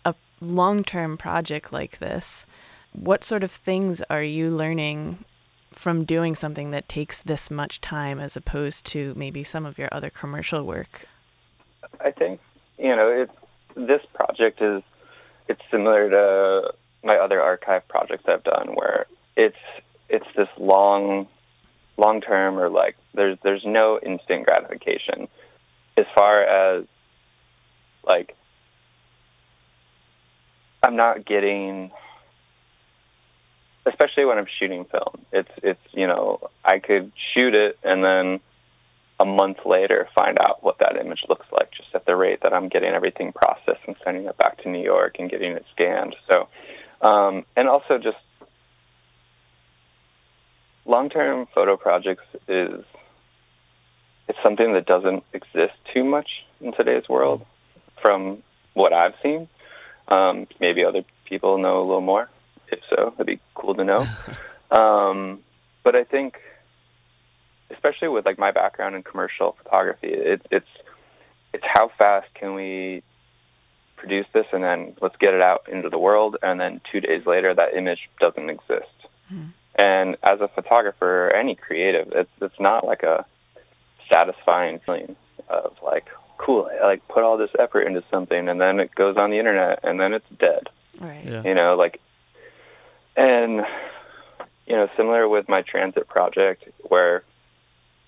[0.04, 2.46] a long-term project like this,
[2.92, 5.24] what sort of things are you learning
[5.72, 9.88] from doing something that takes this much time as opposed to maybe some of your
[9.92, 11.06] other commercial work?
[12.00, 12.40] I think
[12.78, 13.32] you know it's
[13.74, 14.82] this project is
[15.48, 16.74] it's similar to
[17.04, 19.06] my other archive projects I've done where
[19.36, 19.56] it's
[20.08, 21.28] it's this long
[21.96, 25.28] long term or like there's there's no instant gratification
[25.96, 26.84] as far as
[28.06, 28.36] like
[30.82, 31.90] I'm not getting
[33.86, 35.24] especially when I'm shooting film.
[35.32, 38.40] It's it's you know I could shoot it and then
[39.20, 42.52] a month later find out what that image looks like just at the rate that
[42.52, 46.14] I'm getting everything processed and sending it back to New York and getting it scanned.
[46.30, 46.48] So
[47.00, 48.16] um, and also just
[50.84, 52.84] long-term photo projects is
[54.28, 56.28] it's something that doesn't exist too much
[56.60, 57.44] in today's world
[58.02, 58.42] from
[58.74, 59.48] what I've seen.
[60.08, 62.28] Um, maybe other people know a little more.
[62.70, 64.06] If so, it'd be cool to know.
[64.70, 65.40] um,
[65.82, 66.38] but I think,
[67.70, 70.68] especially with like my background in commercial photography, it, it's
[71.52, 73.02] it's how fast can we
[73.96, 77.26] produce this and then let's get it out into the world, and then two days
[77.26, 78.94] later that image doesn't exist.
[79.28, 79.46] Hmm.
[79.76, 83.24] And as a photographer or any creative, it's it's not like a
[84.12, 85.16] satisfying feeling
[85.48, 86.06] of like,
[86.38, 89.38] cool, I like put all this effort into something and then it goes on the
[89.38, 90.68] internet and then it's dead.
[91.00, 91.24] Right.
[91.24, 91.42] Yeah.
[91.44, 92.00] You know, like,
[93.16, 93.62] and
[94.66, 97.22] you know, similar with my transit project where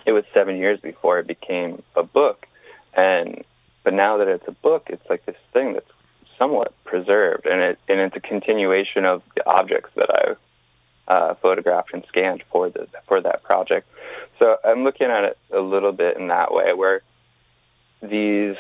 [0.07, 2.47] it was seven years before it became a book,
[2.95, 3.43] and
[3.85, 5.91] but now that it's a book, it's like this thing that's
[6.39, 11.93] somewhat preserved, and it and it's a continuation of the objects that I uh, photographed
[11.93, 13.87] and scanned for the for that project.
[14.39, 17.03] So I'm looking at it a little bit in that way, where
[18.03, 18.57] these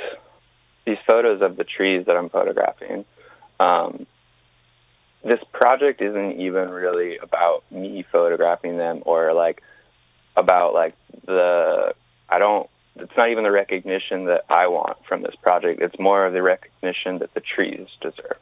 [0.84, 3.04] these photos of the trees that I'm photographing.
[3.58, 4.06] Um,
[5.22, 9.62] this project isn't even really about me photographing them or like
[10.36, 10.94] about like
[11.26, 11.94] the
[12.28, 15.80] I don't it's not even the recognition that I want from this project.
[15.80, 18.36] It's more of the recognition that the trees deserve.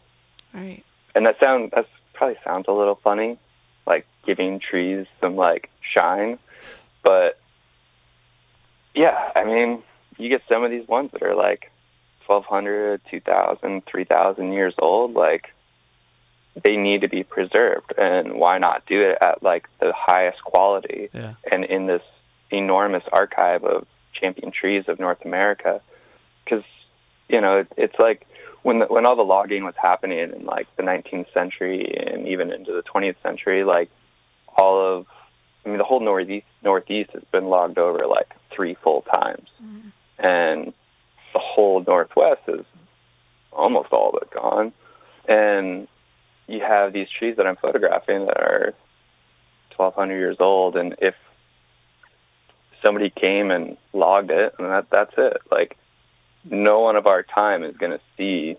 [0.53, 0.85] Right.
[1.15, 3.39] And that sound that probably sounds a little funny,
[3.87, 6.39] like giving trees some like shine,
[7.03, 7.39] but
[8.95, 9.83] yeah, I mean,
[10.17, 11.71] you get some of these ones that are like
[12.27, 15.55] 1200, 2000, 3000 years old like
[16.65, 21.09] they need to be preserved and why not do it at like the highest quality?
[21.13, 21.35] Yeah.
[21.51, 22.03] and in this
[22.51, 23.87] enormous archive of
[24.19, 25.81] champion trees of North America
[26.45, 26.65] because
[27.29, 28.27] you know it, it's like
[28.63, 32.53] when the, when all the logging was happening in like the 19th century and even
[32.53, 33.91] into the 20th century like
[34.57, 35.07] all of
[35.65, 39.49] I mean the whole northeast northeast has been logged over like three full times.
[39.63, 39.89] Mm-hmm.
[40.19, 40.73] And
[41.33, 42.65] the whole northwest is
[43.53, 44.73] almost all but gone.
[45.29, 45.87] And
[46.49, 48.75] you have these trees that I'm photographing that are
[49.77, 51.15] 1200 years old and if
[52.85, 55.77] somebody came and logged it and that that's it like
[56.49, 58.57] no one of our time is going to see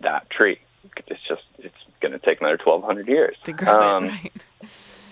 [0.00, 0.58] that tree
[1.06, 4.32] it's just it's going to take another 1200 years To grow Um, it, right?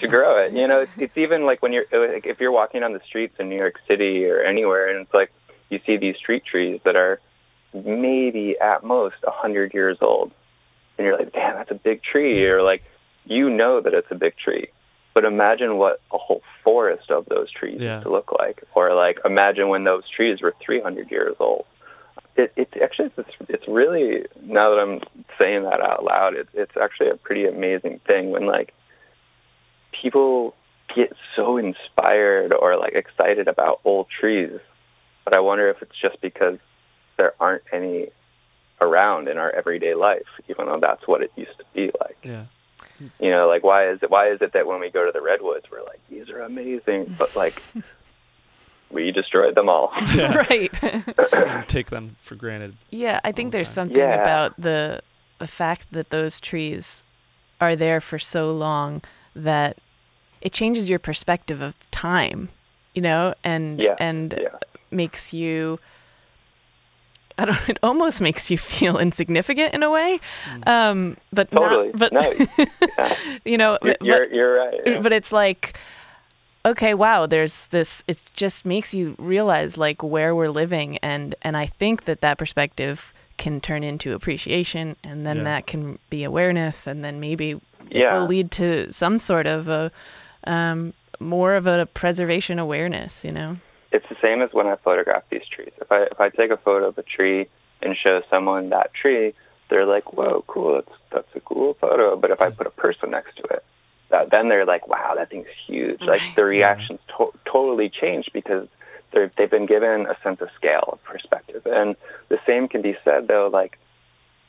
[0.01, 0.53] to grow it.
[0.53, 3.35] You know, it's, it's even like when you're like if you're walking on the streets
[3.39, 5.33] in New York City or anywhere, and it's like
[5.71, 7.21] you see these street trees that are
[7.73, 10.31] maybe at most a hundred years old,
[10.99, 12.83] and you're like, damn, that's a big tree, or like
[13.25, 14.69] you know that it's a big tree,
[15.15, 17.95] but imagine what a whole forest of those trees Yeah.
[17.97, 21.65] used to look like, or like imagine when those trees were 300 years old.
[22.37, 25.01] It, it actually it's, it's really now that I'm
[25.41, 28.75] saying that out loud, it, it's actually a pretty amazing thing when like
[30.03, 30.55] people
[30.95, 34.59] get so inspired or like excited about old trees,
[35.25, 36.59] but I wonder if it's just because
[37.17, 38.09] there aren't any
[38.81, 42.19] around in our everyday life, even though that's what it used to be like.
[42.23, 42.45] Yeah.
[43.21, 45.21] You know, like why is it why is it that when we go to the
[45.21, 47.63] redwoods we're like, these are amazing, but like
[48.91, 49.93] we destroyed them all.
[50.15, 50.35] Yeah.
[50.51, 51.67] right.
[51.69, 52.77] Take them for granted.
[52.91, 53.75] yeah, I think there's time.
[53.75, 54.21] something Yeah.
[54.23, 55.01] about the
[55.39, 57.03] the fact that those trees
[57.61, 59.03] are there for so long
[59.35, 59.79] that
[60.41, 62.49] it changes your perspective of time,
[62.95, 64.57] you know, and Yeah, and yeah.
[64.91, 65.81] makes you
[67.39, 70.21] I don't it almost makes you feel insignificant in a way.
[70.67, 71.89] Um but Totally.
[71.89, 72.33] not but No,
[72.99, 73.17] yeah.
[73.45, 74.81] you know You're, but- you're, you're right.
[74.87, 75.01] yeah.
[75.01, 75.77] but it's like
[76.67, 81.57] okay wow there's this it just makes you realize like where we're living and and
[81.59, 85.43] i think that that perspective can turn into appreciation and then Yeah.
[85.45, 87.61] that can be awareness and then maybe it
[87.91, 88.19] Yeah.
[88.19, 89.91] will lead to some sort of a
[90.47, 93.57] um more of a preservation awareness, you know?
[93.95, 95.71] It's the same as when I photograph these trees.
[95.81, 97.47] If I if I take a photo of a tree
[97.81, 99.35] and show someone that tree,
[99.71, 100.75] they're like, "Whoa, cool!
[100.75, 103.65] That's that's a cool photo." But if I put a person next to it,
[104.11, 108.67] that, then they're like, "Wow, that thing's huge!" Like the reactions to- totally change because
[109.13, 111.95] they're they've been given a sense of scale, of perspective, and
[112.31, 113.49] the same can be said though.
[113.53, 113.79] Like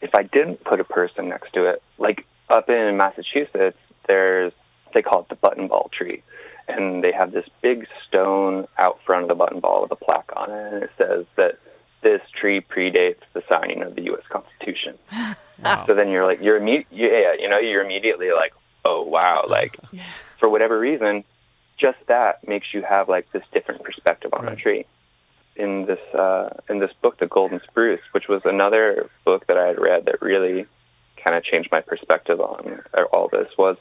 [0.01, 3.77] if I didn't put a person next to it, like up in Massachusetts,
[4.07, 4.53] there's
[4.95, 6.23] they call it the button ball tree,
[6.67, 10.31] and they have this big stone out front of the button ball with a plaque
[10.35, 11.59] on it, and it says that
[12.01, 14.23] this tree predates the signing of the U.S.
[14.29, 14.97] Constitution.
[15.63, 15.85] Wow.
[15.87, 18.51] So then you're like, you're imme- yeah, you know, you're immediately like,
[18.83, 19.77] oh wow, like
[20.37, 21.23] for whatever reason,
[21.77, 24.55] just that makes you have like this different perspective on Right.
[24.57, 24.85] the tree.
[25.55, 29.67] In this uh, in this book, The Golden Spruce, which was another book that I
[29.67, 30.65] had read that really
[31.25, 32.81] kind of changed my perspective on
[33.13, 33.77] all this, was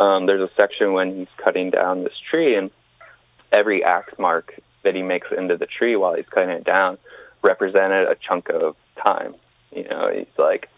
[0.00, 2.70] um, there's a section when he's cutting down this tree, and
[3.52, 6.98] every axe mark that he makes into the tree while he's cutting it down
[7.42, 8.76] represented a chunk of
[9.06, 9.34] time.
[9.74, 10.68] You know, he's like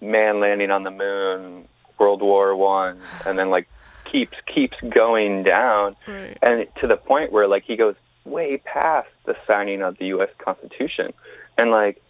[0.00, 1.66] man landing on the moon,
[1.98, 3.68] World War One, and then like
[4.10, 6.36] keeps keeps going down, Right.
[6.42, 7.94] and to the point where like he goes
[8.24, 10.28] way past the signing of the U.S.
[10.38, 11.12] Constitution,
[11.58, 12.00] and like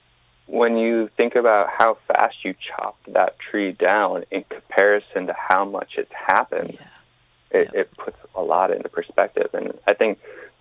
[0.47, 5.65] when you think about how fast you chopped that tree down in comparison to how
[5.65, 6.79] much it's happened,
[7.53, 7.61] Yeah.
[7.61, 9.51] it, it puts a lot into perspective.
[9.55, 10.19] And I think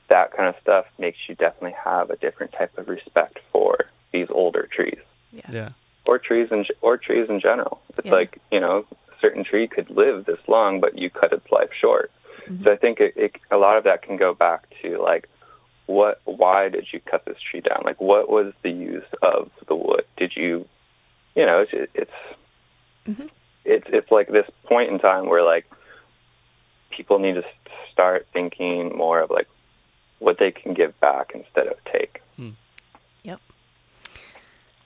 [0.10, 4.28] that kind of stuff makes you definitely have a different type of respect for these
[4.30, 5.00] older trees
[5.50, 5.70] Yeah.
[6.08, 7.82] or trees in or trees in general.
[7.98, 8.14] It's Yeah.
[8.14, 11.72] like you know, a certain tree could live this long, but you cut its life
[11.80, 12.12] short.
[12.48, 12.66] Mm-hmm.
[12.66, 15.28] So I think it, it, a lot of that can go back to like,
[15.88, 16.22] what?
[16.26, 17.84] Why did you cut this tree down?
[17.86, 20.06] Like, what was the use of the wood?
[20.18, 20.68] Did you,
[21.36, 22.12] you know, it's it's
[23.08, 23.30] Mhm.
[23.66, 25.66] it's it's like this point in time where like
[26.90, 27.44] people need to
[27.92, 29.48] start thinking more of like
[30.20, 32.22] what they can give back instead of take.
[33.24, 33.42] Yep.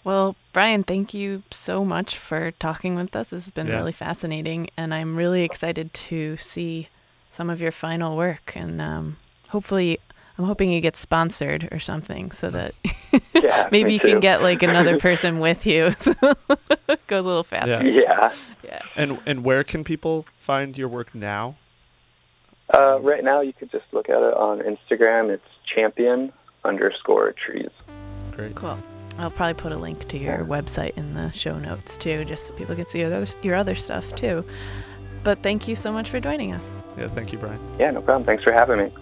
[0.04, 3.30] Well, Brian, thank you so much for talking with us.
[3.30, 3.78] This has been Yeah.
[3.78, 6.88] really fascinating, and I'm really excited to see
[7.32, 8.54] some of your final work.
[8.56, 9.18] And um,
[9.50, 10.00] hopefully,
[10.40, 12.74] I'm hoping you get sponsored or something so that
[13.34, 15.94] Yeah, maybe me you can get like another person with you.
[16.00, 16.14] so
[17.08, 17.86] goes a little faster.
[17.86, 18.34] Yeah.
[18.64, 18.82] Yeah.
[18.96, 21.58] And and where can people find your work now?
[22.78, 25.30] Uh, right now, you could just look at it on Instagram.
[25.30, 25.44] It's
[25.76, 26.32] champion
[26.64, 27.72] underscore trees.
[28.32, 28.56] Great.
[28.56, 28.78] Cool.
[29.18, 32.54] I'll probably put a link to your website in the show notes too, just so
[32.54, 34.46] people can see your other, your other stuff too.
[35.24, 36.64] But thank you so much for joining us.
[36.98, 37.08] Yeah.
[37.08, 37.60] Thank you, Brian.
[37.78, 38.26] Yeah, no problem.
[38.26, 38.94] Thanks for having me.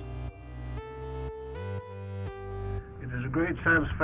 [3.28, 3.88] Great satisfaction.